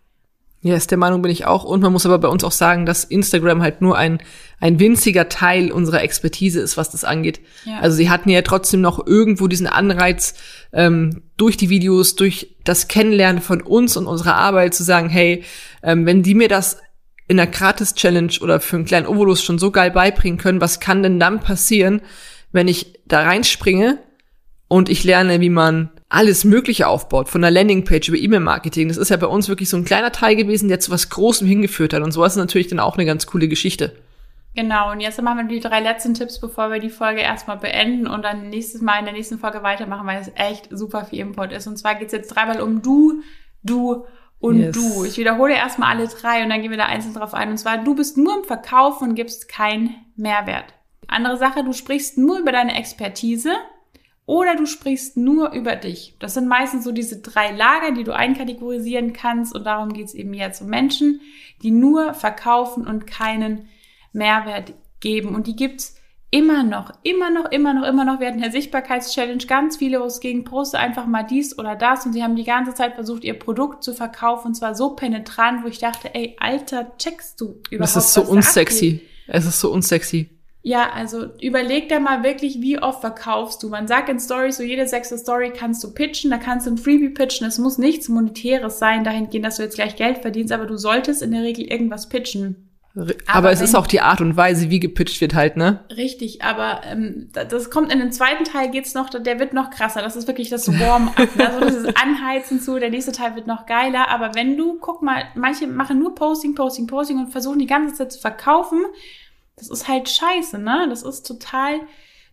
Ja, 0.61 0.75
ist 0.75 0.91
der 0.91 0.97
Meinung 0.97 1.21
bin 1.21 1.31
ich 1.31 1.45
auch. 1.45 1.63
Und 1.63 1.81
man 1.81 1.93
muss 1.93 2.05
aber 2.05 2.17
bei 2.17 2.27
uns 2.27 2.43
auch 2.43 2.51
sagen, 2.51 2.85
dass 2.85 3.05
Instagram 3.05 3.61
halt 3.61 3.81
nur 3.81 3.97
ein, 3.97 4.21
ein 4.59 4.77
winziger 4.79 5.29
Teil 5.29 5.71
unserer 5.71 6.03
Expertise 6.03 6.59
ist, 6.59 6.75
was 6.75 6.89
das 6.91 7.05
angeht. 7.05 7.39
Ja. 7.63 7.79
Also 7.79 7.95
sie 7.95 8.09
hatten 8.09 8.29
ja 8.29 8.41
trotzdem 8.41 8.81
noch 8.81 9.05
irgendwo 9.07 9.47
diesen 9.47 9.67
Anreiz, 9.67 10.33
ähm, 10.73 11.21
durch 11.37 11.55
die 11.55 11.69
Videos, 11.69 12.15
durch 12.15 12.57
das 12.65 12.89
Kennenlernen 12.89 13.41
von 13.41 13.61
uns 13.61 13.95
und 13.95 14.05
unserer 14.05 14.35
Arbeit 14.35 14.73
zu 14.73 14.83
sagen, 14.83 15.07
hey, 15.07 15.45
ähm, 15.81 16.05
wenn 16.05 16.23
die 16.23 16.35
mir 16.35 16.49
das 16.49 16.77
in 17.29 17.39
einer 17.39 17.49
Gratis-Challenge 17.49 18.33
oder 18.41 18.59
für 18.59 18.75
einen 18.75 18.85
kleinen 18.85 19.07
Obolus 19.07 19.41
schon 19.41 19.59
so 19.59 19.71
geil 19.71 19.91
beibringen 19.91 20.39
können, 20.39 20.59
was 20.59 20.81
kann 20.81 21.03
denn 21.03 21.21
dann 21.21 21.39
passieren, 21.39 22.01
wenn 22.51 22.67
ich 22.67 22.99
da 23.05 23.21
reinspringe 23.21 23.99
und 24.69 24.87
ich 24.87 25.03
lerne, 25.03 25.41
wie 25.41 25.49
man 25.49 25.89
alles 26.07 26.45
Mögliche 26.45 26.87
aufbaut, 26.87 27.27
von 27.27 27.41
der 27.41 27.51
Landingpage 27.51 28.07
über 28.07 28.17
E-Mail-Marketing. 28.17 28.87
Das 28.87 28.97
ist 28.97 29.09
ja 29.09 29.17
bei 29.17 29.27
uns 29.27 29.49
wirklich 29.49 29.67
so 29.67 29.75
ein 29.75 29.83
kleiner 29.83 30.11
Teil 30.11 30.35
gewesen, 30.35 30.69
der 30.69 30.79
zu 30.79 30.91
was 30.91 31.09
Großem 31.09 31.47
hingeführt 31.47 31.93
hat. 31.93 32.01
Und 32.03 32.11
sowas 32.11 32.33
ist 32.33 32.37
natürlich 32.37 32.67
dann 32.67 32.79
auch 32.79 32.95
eine 32.95 33.05
ganz 33.05 33.25
coole 33.25 33.47
Geschichte. 33.47 33.95
Genau, 34.55 34.91
und 34.91 34.99
jetzt 34.99 35.21
machen 35.21 35.49
wir 35.49 35.55
die 35.55 35.59
drei 35.59 35.79
letzten 35.79 36.13
Tipps, 36.13 36.39
bevor 36.39 36.71
wir 36.71 36.79
die 36.79 36.89
Folge 36.89 37.21
erstmal 37.21 37.57
beenden 37.57 38.07
und 38.07 38.23
dann 38.23 38.49
nächstes 38.49 38.81
Mal 38.81 38.99
in 38.99 39.05
der 39.05 39.13
nächsten 39.13 39.39
Folge 39.39 39.63
weitermachen, 39.63 40.07
weil 40.07 40.21
es 40.21 40.31
echt 40.35 40.69
super 40.71 41.05
viel 41.05 41.19
Input 41.19 41.51
ist. 41.51 41.67
Und 41.67 41.77
zwar 41.77 41.95
geht's 41.95 42.13
jetzt 42.13 42.29
dreimal 42.29 42.61
um 42.61 42.81
du, 42.81 43.21
du 43.63 44.05
und 44.39 44.59
yes. 44.59 44.75
du. 44.75 45.03
Ich 45.03 45.17
wiederhole 45.17 45.53
erstmal 45.53 45.95
alle 45.95 46.07
drei 46.07 46.43
und 46.43 46.49
dann 46.49 46.61
gehen 46.61 46.71
wir 46.71 46.77
da 46.77 46.85
einzeln 46.85 47.13
drauf 47.13 47.33
ein. 47.33 47.49
Und 47.49 47.57
zwar, 47.57 47.83
du 47.83 47.95
bist 47.95 48.17
nur 48.17 48.37
im 48.37 48.43
Verkauf 48.43 49.01
und 49.01 49.15
gibst 49.15 49.49
keinen 49.49 49.95
Mehrwert. 50.15 50.73
Andere 51.07 51.37
Sache, 51.37 51.63
du 51.63 51.73
sprichst 51.73 52.17
nur 52.17 52.39
über 52.39 52.51
deine 52.51 52.77
Expertise 52.77 53.53
oder 54.29 54.55
du 54.55 54.67
sprichst 54.67 55.17
nur 55.17 55.53
über 55.53 55.75
dich. 55.75 56.13
Das 56.19 56.35
sind 56.35 56.47
meistens 56.47 56.83
so 56.83 56.91
diese 56.91 57.19
drei 57.19 57.49
Lager, 57.51 57.93
die 57.93 58.03
du 58.03 58.15
einkategorisieren 58.15 59.11
kannst 59.11 59.55
und 59.55 59.63
darum 59.63 59.91
geht 59.91 60.05
es 60.05 60.13
eben 60.13 60.35
jetzt 60.35 60.61
um 60.61 60.67
Menschen, 60.67 61.21
die 61.63 61.71
nur 61.71 62.13
verkaufen 62.13 62.85
und 62.85 63.07
keinen 63.07 63.69
Mehrwert 64.13 64.73
geben 64.99 65.33
und 65.33 65.47
die 65.47 65.55
gibt's 65.55 65.95
immer 66.29 66.61
noch, 66.61 66.93
immer 67.01 67.31
noch, 67.31 67.51
immer 67.51 67.73
noch, 67.73 67.87
immer 67.87 68.05
noch. 68.05 68.19
Wir 68.19 68.27
hatten 68.27 68.43
ja 68.43 68.51
Sichtbarkeitschallenge 68.51 69.47
ganz 69.47 69.77
viele, 69.77 69.99
wo 69.99 70.05
es 70.05 70.19
ging, 70.19 70.43
poste 70.43 70.77
einfach 70.77 71.07
mal 71.07 71.23
dies 71.23 71.57
oder 71.57 71.75
das 71.75 72.05
und 72.05 72.13
sie 72.13 72.21
haben 72.21 72.35
die 72.35 72.43
ganze 72.43 72.75
Zeit 72.75 72.93
versucht, 72.93 73.23
ihr 73.23 73.33
Produkt 73.33 73.83
zu 73.83 73.95
verkaufen 73.95 74.49
und 74.49 74.53
zwar 74.53 74.75
so 74.75 74.91
penetrant, 74.91 75.63
wo 75.63 75.67
ich 75.67 75.79
dachte, 75.79 76.13
ey, 76.13 76.35
Alter, 76.39 76.95
checkst 76.99 77.41
du 77.41 77.61
überhaupt? 77.71 77.95
Das 77.95 77.95
ist 77.95 78.13
so 78.13 78.21
unsexy. 78.21 79.01
Es 79.25 79.47
ist 79.47 79.59
so 79.59 79.73
unsexy. 79.73 80.38
Ja, 80.61 80.89
also 80.93 81.27
überleg 81.41 81.87
da 81.87 81.99
mal 81.99 82.23
wirklich, 82.23 82.61
wie 82.61 82.81
oft 82.81 82.99
verkaufst 82.99 83.63
du. 83.63 83.69
Man 83.69 83.87
sagt 83.87 84.09
in 84.09 84.19
Stories, 84.19 84.57
so 84.57 84.63
jede 84.63 84.87
sechste 84.87 85.17
Story 85.17 85.53
kannst 85.55 85.83
du 85.83 85.93
pitchen, 85.93 86.31
da 86.31 86.37
kannst 86.37 86.67
du 86.67 86.71
ein 86.71 86.77
Freebie 86.77 87.09
pitchen. 87.09 87.47
Es 87.47 87.57
muss 87.57 87.77
nichts 87.77 88.09
Monetäres 88.09 88.77
sein, 88.77 89.05
dahingehend, 89.05 89.45
dass 89.45 89.55
du 89.55 89.63
jetzt 89.63 89.75
gleich 89.75 89.95
Geld 89.95 90.17
verdienst, 90.17 90.51
aber 90.51 90.65
du 90.65 90.77
solltest 90.77 91.21
in 91.21 91.31
der 91.31 91.43
Regel 91.43 91.65
irgendwas 91.65 92.09
pitchen. 92.09 92.69
Aber, 92.95 93.13
aber 93.27 93.51
es 93.51 93.61
ist 93.61 93.75
auch 93.75 93.87
die 93.87 94.01
Art 94.01 94.19
und 94.19 94.35
Weise, 94.35 94.69
wie 94.69 94.79
gepitcht 94.79 95.21
wird 95.21 95.35
halt, 95.35 95.55
ne? 95.55 95.85
Richtig, 95.95 96.41
aber 96.41 96.81
ähm, 96.85 97.29
das 97.31 97.69
kommt 97.69 97.93
in 97.93 97.99
den 97.99 98.11
zweiten 98.11 98.43
Teil 98.43 98.71
geht's 98.71 98.95
noch, 98.95 99.09
der 99.09 99.39
wird 99.39 99.53
noch 99.53 99.69
krasser. 99.69 100.01
Das 100.01 100.15
ist 100.15 100.27
wirklich 100.27 100.49
das 100.49 100.67
Warm-up, 100.67 101.29
also 101.37 101.59
das 101.59 101.75
ist 101.75 101.97
Anheizen 102.01 102.59
zu. 102.59 102.79
Der 102.79 102.89
nächste 102.89 103.11
Teil 103.11 103.35
wird 103.35 103.47
noch 103.47 103.65
geiler. 103.65 104.09
Aber 104.09 104.33
wenn 104.35 104.57
du, 104.57 104.79
guck 104.79 105.01
mal, 105.03 105.23
manche 105.35 105.67
machen 105.67 105.99
nur 105.99 106.15
Posting, 106.15 106.55
Posting, 106.55 106.87
Posting 106.87 107.19
und 107.19 107.31
versuchen 107.31 107.59
die 107.59 107.67
ganze 107.67 107.93
Zeit 107.93 108.11
zu 108.11 108.19
verkaufen. 108.19 108.79
Das 109.59 109.69
ist 109.69 109.87
halt 109.87 110.09
scheiße, 110.09 110.57
ne? 110.57 110.87
Das 110.89 111.03
ist 111.03 111.27
total 111.27 111.81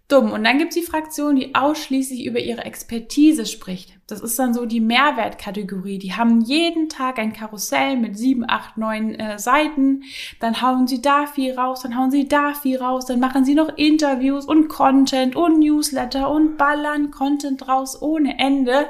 dumm. 0.09 0.31
Und 0.33 0.45
dann 0.45 0.59
gibt's 0.59 0.77
die 0.77 0.83
Fraktion, 0.83 1.37
die 1.37 1.55
ausschließlich 1.55 2.25
über 2.27 2.39
ihre 2.39 2.65
Expertise 2.65 3.47
spricht. 3.47 3.99
Das 4.07 4.21
ist 4.21 4.39
dann 4.39 4.55
so 4.55 4.67
die 4.67 4.81
Mehrwertkategorie. 4.81 5.99
Die 5.99 6.15
haben 6.15 6.41
jeden 6.41 6.89
Tag 6.89 7.19
ein 7.19 7.33
Karussell 7.33 7.97
mit 7.97 8.17
sieben, 8.17 8.45
acht, 8.49 8.77
neun 8.77 9.15
äh, 9.15 9.39
Seiten. 9.39 10.05
Dann 10.39 10.62
hauen 10.62 10.87
sie 10.87 11.03
da 11.03 11.27
viel 11.27 11.55
raus, 11.55 11.83
dann 11.83 11.97
hauen 11.97 12.11
sie 12.11 12.29
da 12.29 12.55
viel 12.55 12.79
raus, 12.79 13.07
dann 13.07 13.19
machen 13.19 13.45
sie 13.45 13.55
noch 13.55 13.77
Interviews 13.77 14.45
und 14.45 14.69
Content 14.69 15.35
und 15.35 15.59
Newsletter 15.59 16.31
und 16.31 16.57
ballern 16.57 17.11
Content 17.11 17.67
raus 17.67 18.01
ohne 18.01 18.39
Ende, 18.39 18.87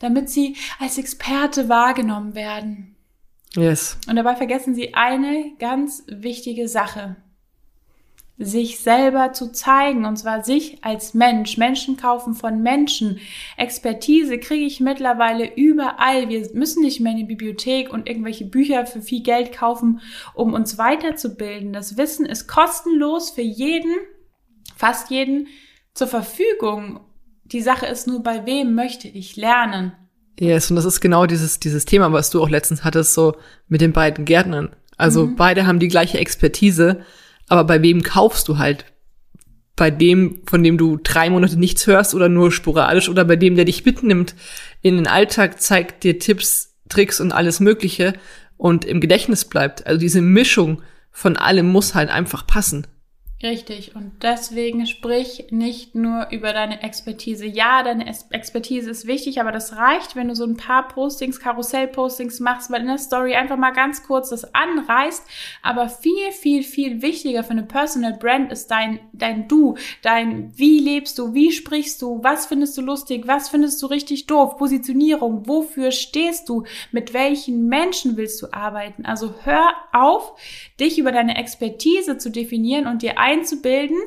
damit 0.00 0.30
sie 0.30 0.56
als 0.80 0.98
Experte 0.98 1.68
wahrgenommen 1.68 2.34
werden. 2.34 2.96
Yes. 3.54 3.98
Und 4.08 4.16
dabei 4.16 4.34
vergessen 4.34 4.74
sie 4.74 4.94
eine 4.94 5.52
ganz 5.58 6.02
wichtige 6.08 6.68
Sache 6.68 7.16
sich 8.38 8.80
selber 8.80 9.32
zu 9.32 9.50
zeigen, 9.50 10.04
und 10.04 10.16
zwar 10.18 10.44
sich 10.44 10.84
als 10.84 11.14
Mensch. 11.14 11.56
Menschen 11.56 11.96
kaufen 11.96 12.34
von 12.34 12.62
Menschen. 12.62 13.18
Expertise 13.56 14.38
kriege 14.38 14.66
ich 14.66 14.80
mittlerweile 14.80 15.54
überall. 15.56 16.28
Wir 16.28 16.46
müssen 16.52 16.82
nicht 16.82 17.00
mehr 17.00 17.12
in 17.12 17.18
die 17.18 17.24
Bibliothek 17.24 17.90
und 17.90 18.08
irgendwelche 18.08 18.44
Bücher 18.44 18.84
für 18.84 19.00
viel 19.00 19.22
Geld 19.22 19.52
kaufen, 19.52 20.00
um 20.34 20.52
uns 20.52 20.76
weiterzubilden. 20.76 21.72
Das 21.72 21.96
Wissen 21.96 22.26
ist 22.26 22.46
kostenlos 22.46 23.30
für 23.30 23.42
jeden, 23.42 23.94
fast 24.76 25.10
jeden, 25.10 25.48
zur 25.94 26.08
Verfügung. 26.08 27.00
Die 27.44 27.62
Sache 27.62 27.86
ist 27.86 28.06
nur, 28.06 28.22
bei 28.22 28.44
wem 28.44 28.74
möchte 28.74 29.08
ich 29.08 29.36
lernen? 29.36 29.92
Yes, 30.38 30.68
und 30.68 30.76
das 30.76 30.84
ist 30.84 31.00
genau 31.00 31.24
dieses, 31.24 31.60
dieses 31.60 31.86
Thema, 31.86 32.12
was 32.12 32.28
du 32.28 32.42
auch 32.42 32.50
letztens 32.50 32.84
hattest, 32.84 33.14
so 33.14 33.36
mit 33.68 33.80
den 33.80 33.92
beiden 33.92 34.26
Gärtnern. 34.26 34.76
Also 34.98 35.26
mhm. 35.26 35.36
beide 35.36 35.66
haben 35.66 35.78
die 35.78 35.88
gleiche 35.88 36.18
Expertise 36.18 37.00
aber 37.48 37.64
bei 37.64 37.82
wem 37.82 38.02
kaufst 38.02 38.48
du 38.48 38.58
halt? 38.58 38.84
Bei 39.76 39.90
dem, 39.90 40.40
von 40.46 40.62
dem 40.62 40.78
du 40.78 40.96
drei 40.96 41.28
Monate 41.28 41.58
nichts 41.58 41.86
hörst 41.86 42.14
oder 42.14 42.28
nur 42.28 42.50
sporadisch 42.50 43.08
oder 43.08 43.24
bei 43.24 43.36
dem, 43.36 43.56
der 43.56 43.66
dich 43.66 43.84
mitnimmt 43.84 44.34
in 44.80 44.96
den 44.96 45.06
Alltag, 45.06 45.60
zeigt 45.60 46.02
dir 46.02 46.18
Tipps, 46.18 46.74
Tricks 46.88 47.20
und 47.20 47.32
alles 47.32 47.60
Mögliche 47.60 48.14
und 48.56 48.84
im 48.84 49.00
Gedächtnis 49.00 49.44
bleibt. 49.44 49.86
Also 49.86 50.00
diese 50.00 50.22
Mischung 50.22 50.82
von 51.10 51.36
allem 51.36 51.68
muss 51.68 51.94
halt 51.94 52.10
einfach 52.10 52.46
passen. 52.46 52.86
Richtig. 53.42 53.94
Und 53.94 54.12
deswegen 54.22 54.86
sprich 54.86 55.48
nicht 55.50 55.94
nur 55.94 56.28
über 56.30 56.54
deine 56.54 56.82
Expertise. 56.82 57.44
Ja, 57.44 57.82
deine 57.82 58.06
Expertise 58.30 58.88
ist 58.88 59.06
wichtig, 59.06 59.42
aber 59.42 59.52
das 59.52 59.76
reicht, 59.76 60.16
wenn 60.16 60.28
du 60.28 60.34
so 60.34 60.44
ein 60.44 60.56
paar 60.56 60.88
Postings, 60.88 61.38
Karussell-Postings 61.38 62.40
machst, 62.40 62.70
weil 62.70 62.80
in 62.80 62.86
der 62.86 62.96
Story 62.96 63.34
einfach 63.34 63.58
mal 63.58 63.72
ganz 63.72 64.02
kurz 64.04 64.30
das 64.30 64.54
anreißt. 64.54 65.26
Aber 65.62 65.90
viel, 65.90 66.32
viel, 66.32 66.62
viel 66.62 67.02
wichtiger 67.02 67.44
für 67.44 67.50
eine 67.50 67.64
Personal 67.64 68.14
Brand 68.14 68.50
ist 68.52 68.70
dein, 68.70 69.00
dein 69.12 69.48
Du, 69.48 69.76
dein 70.00 70.50
Wie 70.56 70.78
lebst 70.78 71.18
du, 71.18 71.34
wie 71.34 71.52
sprichst 71.52 72.00
du, 72.00 72.22
was 72.22 72.46
findest 72.46 72.78
du 72.78 72.80
lustig, 72.80 73.26
was 73.26 73.50
findest 73.50 73.82
du 73.82 73.86
richtig 73.86 74.26
doof, 74.26 74.56
Positionierung, 74.56 75.46
wofür 75.46 75.90
stehst 75.90 76.48
du, 76.48 76.64
mit 76.90 77.12
welchen 77.12 77.68
Menschen 77.68 78.16
willst 78.16 78.40
du 78.40 78.50
arbeiten. 78.52 79.04
Also 79.04 79.34
hör 79.44 79.74
auf, 79.92 80.40
dich 80.80 80.98
über 80.98 81.12
deine 81.12 81.36
Expertise 81.36 82.16
zu 82.16 82.30
definieren 82.30 82.86
und 82.86 83.02
dir 83.02 83.18
einzubilden, 83.26 83.98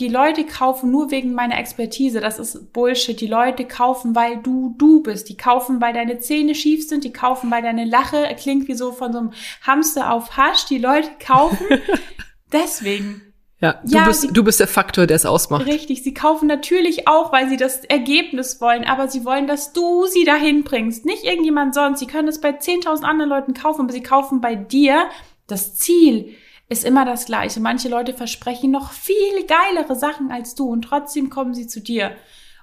die 0.00 0.08
Leute 0.08 0.44
kaufen 0.44 0.90
nur 0.90 1.10
wegen 1.10 1.34
meiner 1.34 1.58
Expertise. 1.58 2.20
Das 2.20 2.38
ist 2.38 2.72
Bullshit. 2.72 3.20
Die 3.20 3.26
Leute 3.26 3.66
kaufen, 3.66 4.14
weil 4.14 4.38
du 4.38 4.74
du 4.78 5.02
bist. 5.02 5.28
Die 5.28 5.36
kaufen, 5.36 5.80
weil 5.80 5.92
deine 5.92 6.18
Zähne 6.18 6.54
schief 6.54 6.88
sind. 6.88 7.04
Die 7.04 7.12
kaufen, 7.12 7.50
weil 7.50 7.62
deine 7.62 7.84
Lache 7.84 8.26
klingt 8.38 8.68
wie 8.68 8.74
so 8.74 8.92
von 8.92 9.12
so 9.12 9.18
einem 9.18 9.32
Hamster 9.66 10.12
auf 10.12 10.36
Hasch. 10.36 10.64
Die 10.66 10.78
Leute 10.78 11.10
kaufen 11.24 11.66
deswegen. 12.52 13.20
Ja, 13.60 13.80
du, 13.84 13.96
ja, 13.96 14.04
bist, 14.06 14.22
sie, 14.22 14.28
du 14.32 14.42
bist 14.42 14.58
der 14.58 14.66
Faktor, 14.66 15.06
der 15.06 15.14
es 15.14 15.24
ausmacht. 15.24 15.66
Richtig, 15.66 16.02
sie 16.02 16.14
kaufen 16.14 16.48
natürlich 16.48 17.06
auch, 17.06 17.32
weil 17.32 17.48
sie 17.48 17.56
das 17.56 17.84
Ergebnis 17.84 18.60
wollen, 18.60 18.84
aber 18.84 19.06
sie 19.06 19.24
wollen, 19.24 19.46
dass 19.46 19.72
du 19.72 20.06
sie 20.06 20.24
dahin 20.24 20.64
bringst, 20.64 21.04
nicht 21.06 21.22
irgendjemand 21.22 21.72
sonst. 21.72 22.00
Sie 22.00 22.08
können 22.08 22.26
es 22.26 22.40
bei 22.40 22.50
10.000 22.58 23.04
anderen 23.04 23.30
Leuten 23.30 23.54
kaufen, 23.54 23.82
aber 23.82 23.92
sie 23.92 24.02
kaufen 24.02 24.40
bei 24.40 24.56
dir 24.56 25.08
das 25.46 25.76
Ziel, 25.76 26.34
ist 26.72 26.84
immer 26.84 27.04
das 27.04 27.26
gleiche. 27.26 27.60
Manche 27.60 27.88
Leute 27.88 28.14
versprechen 28.14 28.70
noch 28.70 28.92
viel 28.92 29.46
geilere 29.46 29.94
Sachen 29.94 30.30
als 30.30 30.54
du 30.54 30.68
und 30.68 30.82
trotzdem 30.82 31.30
kommen 31.30 31.54
sie 31.54 31.66
zu 31.66 31.80
dir. 31.80 32.12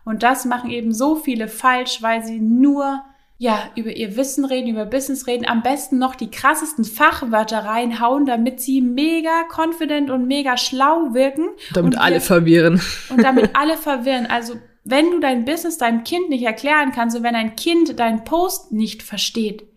Und 0.04 0.24
das 0.24 0.46
machen 0.46 0.70
eben 0.72 0.94
so 0.94 1.16
viele 1.16 1.48
falsch, 1.48 2.02
weil 2.02 2.24
sie 2.24 2.40
nur 2.40 3.04
ja, 3.42 3.70
über 3.78 3.96
ihr 3.96 4.18
Wissen 4.18 4.44
reden, 4.44 4.68
über 4.68 4.86
Business 4.86 5.26
reden, 5.26 5.48
am 5.48 5.64
besten 5.64 5.98
noch 5.98 6.16
die 6.16 6.30
krassesten 6.30 6.84
Fachwörter 6.84 7.60
reinhauen, 7.60 8.26
damit 8.26 8.60
sie 8.60 8.82
mega 8.82 9.44
confident 9.50 10.10
und 10.10 10.28
mega 10.28 10.58
schlau 10.58 11.14
wirken. 11.14 11.48
Damit 11.74 11.98
alle 11.98 12.16
wir, 12.16 12.22
verwirren. 12.22 12.82
Und 13.10 13.24
damit 13.24 13.52
alle 13.54 13.78
verwirren. 13.78 14.26
Also, 14.26 14.56
wenn 14.84 15.12
du 15.12 15.22
dein 15.22 15.46
Business 15.46 15.78
deinem 15.78 16.04
Kind 16.04 16.28
nicht 16.28 16.44
erklären 16.44 16.92
kannst 16.92 17.16
und 17.16 17.24
wenn 17.24 17.36
ein 17.36 17.56
Kind 17.56 17.98
deinen 17.98 18.26
Post 18.26 18.74
nicht 18.74 19.04
versteht, 19.04 19.69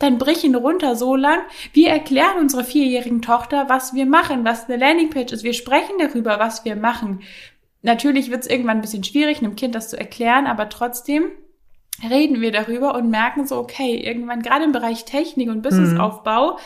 dann 0.00 0.18
brich 0.18 0.42
ihn 0.42 0.56
runter 0.56 0.96
so 0.96 1.14
lang. 1.14 1.40
Wir 1.72 1.90
erklären 1.90 2.38
unserer 2.40 2.64
vierjährigen 2.64 3.22
Tochter, 3.22 3.68
was 3.68 3.94
wir 3.94 4.06
machen, 4.06 4.44
was 4.44 4.68
eine 4.68 4.78
Landingpage 4.78 5.32
ist. 5.32 5.44
Wir 5.44 5.52
sprechen 5.52 5.94
darüber, 5.98 6.40
was 6.40 6.64
wir 6.64 6.74
machen. 6.74 7.20
Natürlich 7.82 8.30
wird 8.30 8.42
es 8.42 8.50
irgendwann 8.50 8.78
ein 8.78 8.82
bisschen 8.82 9.04
schwierig, 9.04 9.38
einem 9.38 9.56
Kind 9.56 9.74
das 9.74 9.90
zu 9.90 9.98
erklären, 9.98 10.46
aber 10.46 10.68
trotzdem 10.68 11.26
reden 12.08 12.40
wir 12.40 12.50
darüber 12.50 12.94
und 12.94 13.10
merken 13.10 13.46
so, 13.46 13.56
okay, 13.58 13.96
irgendwann 13.96 14.42
gerade 14.42 14.64
im 14.64 14.72
Bereich 14.72 15.04
Technik 15.04 15.50
und 15.50 15.62
Businessaufbau 15.62 16.52
mhm. 16.52 16.58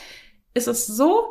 ist 0.55 0.68
es 0.68 0.87
so, 0.87 1.25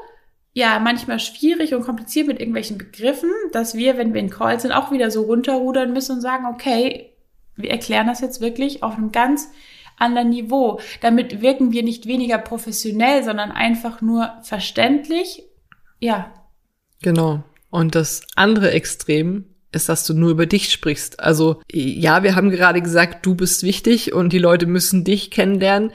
ja, 0.52 0.80
manchmal 0.80 1.20
schwierig 1.20 1.74
und 1.74 1.84
kompliziert 1.84 2.28
mit 2.28 2.40
irgendwelchen 2.40 2.78
Begriffen, 2.78 3.32
dass 3.54 3.76
wir, 3.76 3.98
wenn 3.98 4.14
wir 4.14 4.22
in 4.22 4.30
Calls 4.30 4.64
sind, 4.64 4.74
auch 4.74 4.92
wieder 4.92 5.10
so 5.10 5.24
runterrudern 5.24 5.94
müssen 5.94 6.18
und 6.18 6.22
sagen, 6.22 6.46
okay, 6.46 7.12
wir 7.56 7.72
erklären 7.72 8.08
das 8.08 8.20
jetzt 8.20 8.42
wirklich 8.42 8.84
auf 8.84 8.98
einem 8.98 9.12
ganz 9.12 9.50
anderen 9.98 10.30
Niveau. 10.30 10.80
Damit 11.02 11.42
wirken 11.42 11.72
wir 11.72 11.84
nicht 11.84 12.06
weniger 12.06 12.38
professionell, 12.38 13.24
sondern 13.24 13.52
einfach 13.52 14.02
nur 14.02 14.34
verständlich. 14.44 15.44
Ja. 16.00 16.34
Genau. 17.02 17.44
Und 17.70 17.96
das 17.96 18.22
andere 18.36 18.72
Extrem 18.72 19.46
ist, 19.72 19.90
dass 19.90 20.06
du 20.06 20.14
nur 20.14 20.32
über 20.32 20.46
dich 20.46 20.72
sprichst. 20.72 21.20
Also 21.20 21.62
ja, 21.72 22.24
wir 22.24 22.36
haben 22.36 22.50
gerade 22.50 22.82
gesagt, 22.82 23.26
du 23.26 23.36
bist 23.36 23.64
wichtig 23.64 24.14
und 24.14 24.32
die 24.32 24.40
Leute 24.40 24.66
müssen 24.66 25.04
dich 25.04 25.32
kennenlernen. 25.32 25.92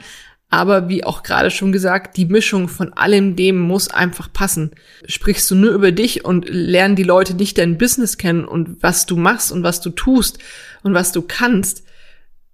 Aber 0.51 0.89
wie 0.89 1.03
auch 1.03 1.21
gerade 1.21 1.51
schon 1.51 1.71
gesagt, 1.71 2.17
die 2.17 2.25
Mischung 2.25 2.67
von 2.67 2.91
allem 2.93 3.35
dem 3.35 3.59
muss 3.59 3.89
einfach 3.89 4.33
passen. 4.33 4.71
Sprichst 5.05 5.49
du 5.51 5.55
nur 5.55 5.71
über 5.71 5.91
dich 5.91 6.25
und 6.25 6.49
lernen 6.49 6.95
die 6.95 7.03
Leute 7.03 7.35
nicht 7.35 7.59
dein 7.59 7.77
Business 7.77 8.17
kennen 8.17 8.45
und 8.45 8.81
was 8.81 9.05
du 9.05 9.15
machst 9.15 9.51
und 9.51 9.63
was 9.63 9.79
du 9.79 9.91
tust 9.91 10.39
und 10.81 10.95
was 10.95 11.11
du 11.11 11.21
kannst, 11.21 11.83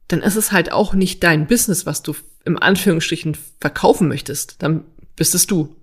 dann 0.08 0.22
ist 0.22 0.36
es 0.36 0.52
halt 0.52 0.72
auch 0.72 0.94
nicht 0.94 1.24
dein 1.24 1.48
Business, 1.48 1.86
was 1.86 2.04
du 2.04 2.16
im 2.46 2.62
Anführungsstrichen 2.62 3.38
verkaufen 3.60 4.08
möchtest. 4.08 4.62
Dann 4.62 4.86
bist 5.16 5.34
es 5.36 5.48
du. 5.48 5.76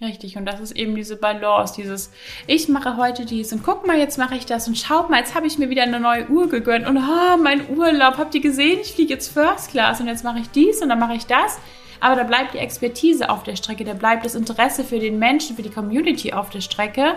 Richtig, 0.00 0.36
und 0.36 0.44
das 0.44 0.60
ist 0.60 0.72
eben 0.72 0.96
diese 0.96 1.16
Balance, 1.16 1.74
dieses, 1.76 2.10
ich 2.46 2.68
mache 2.68 2.96
heute 2.96 3.24
dies 3.24 3.52
und 3.52 3.62
guck 3.62 3.86
mal, 3.86 3.96
jetzt 3.96 4.18
mache 4.18 4.34
ich 4.34 4.44
das 4.44 4.66
und 4.66 4.76
schaut 4.76 5.08
mal, 5.08 5.20
jetzt 5.20 5.36
habe 5.36 5.46
ich 5.46 5.56
mir 5.56 5.70
wieder 5.70 5.84
eine 5.84 6.00
neue 6.00 6.28
Uhr 6.28 6.48
gegönnt 6.48 6.86
und 6.86 6.98
oh, 6.98 7.36
mein 7.40 7.70
Urlaub, 7.70 8.18
habt 8.18 8.34
ihr 8.34 8.40
gesehen, 8.40 8.80
ich 8.82 8.92
fliege 8.92 9.14
jetzt 9.14 9.32
First 9.32 9.70
Class 9.70 10.00
und 10.00 10.08
jetzt 10.08 10.24
mache 10.24 10.40
ich 10.40 10.50
dies 10.50 10.82
und 10.82 10.88
dann 10.88 10.98
mache 10.98 11.14
ich 11.14 11.26
das. 11.26 11.58
Aber 12.00 12.16
da 12.16 12.24
bleibt 12.24 12.54
die 12.54 12.58
Expertise 12.58 13.30
auf 13.30 13.44
der 13.44 13.56
Strecke, 13.56 13.84
da 13.84 13.94
bleibt 13.94 14.26
das 14.26 14.34
Interesse 14.34 14.84
für 14.84 14.98
den 14.98 15.18
Menschen, 15.18 15.56
für 15.56 15.62
die 15.62 15.70
Community 15.70 16.32
auf 16.32 16.50
der 16.50 16.60
Strecke. 16.60 17.14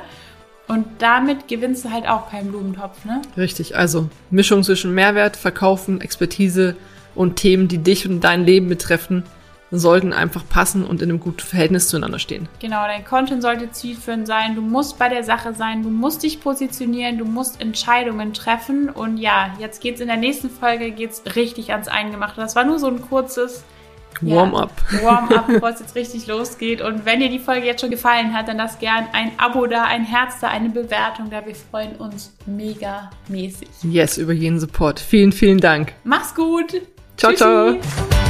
Und 0.67 0.85
damit 0.99 1.47
gewinnst 1.47 1.85
du 1.85 1.91
halt 1.91 2.07
auch 2.07 2.29
keinen 2.29 2.51
Blumentopf, 2.51 3.05
ne? 3.05 3.21
Richtig, 3.37 3.77
also 3.77 4.09
Mischung 4.29 4.63
zwischen 4.63 4.93
Mehrwert, 4.93 5.37
Verkaufen, 5.37 6.01
Expertise 6.01 6.75
und 7.15 7.37
Themen, 7.37 7.67
die 7.67 7.77
dich 7.77 8.07
und 8.07 8.21
dein 8.21 8.45
Leben 8.45 8.67
betreffen, 8.67 9.23
sollten 9.71 10.13
einfach 10.13 10.47
passen 10.47 10.85
und 10.85 11.01
in 11.01 11.09
einem 11.09 11.19
guten 11.19 11.41
Verhältnis 11.41 11.89
zueinander 11.89 12.19
stehen. 12.19 12.47
Genau, 12.59 12.83
dein 12.83 13.03
Content 13.03 13.41
sollte 13.41 13.71
zielführend 13.71 14.27
sein, 14.27 14.55
du 14.55 14.61
musst 14.61 14.97
bei 14.97 15.09
der 15.09 15.23
Sache 15.23 15.53
sein, 15.53 15.83
du 15.83 15.89
musst 15.89 16.23
dich 16.23 16.39
positionieren, 16.39 17.17
du 17.17 17.25
musst 17.25 17.59
Entscheidungen 17.59 18.33
treffen 18.33 18.89
und 18.89 19.17
ja, 19.17 19.53
jetzt 19.59 19.81
geht's 19.81 19.99
in 19.99 20.07
der 20.07 20.17
nächsten 20.17 20.49
Folge 20.49 20.91
geht's 20.91 21.23
richtig 21.35 21.71
ans 21.71 21.87
Eingemachte. 21.87 22.39
Das 22.39 22.55
war 22.55 22.63
nur 22.63 22.79
so 22.79 22.87
ein 22.87 23.01
kurzes 23.01 23.63
Warm-up. 24.21 24.71
Ja, 24.91 25.03
Warm-up, 25.03 25.47
bevor 25.47 25.69
es 25.69 25.79
jetzt 25.79 25.95
richtig 25.95 26.27
losgeht. 26.27 26.81
Und 26.81 27.05
wenn 27.05 27.19
dir 27.19 27.29
die 27.29 27.39
Folge 27.39 27.65
jetzt 27.67 27.81
schon 27.81 27.89
gefallen 27.89 28.33
hat, 28.33 28.47
dann 28.47 28.57
lass 28.57 28.79
gern 28.79 29.07
ein 29.13 29.31
Abo 29.37 29.67
da, 29.67 29.83
ein 29.83 30.03
Herz 30.03 30.39
da, 30.39 30.47
eine 30.49 30.69
Bewertung 30.69 31.29
da. 31.29 31.45
Wir 31.45 31.55
freuen 31.55 31.95
uns 31.95 32.33
mega 32.45 33.09
mäßig. 33.27 33.67
Yes, 33.83 34.17
über 34.17 34.33
jeden 34.33 34.59
Support. 34.59 34.99
Vielen, 34.99 35.31
vielen 35.31 35.59
Dank. 35.59 35.93
Mach's 36.03 36.33
gut. 36.33 36.81
Ciao, 37.17 37.31
Tschüssi. 37.31 37.79
ciao. 37.79 38.26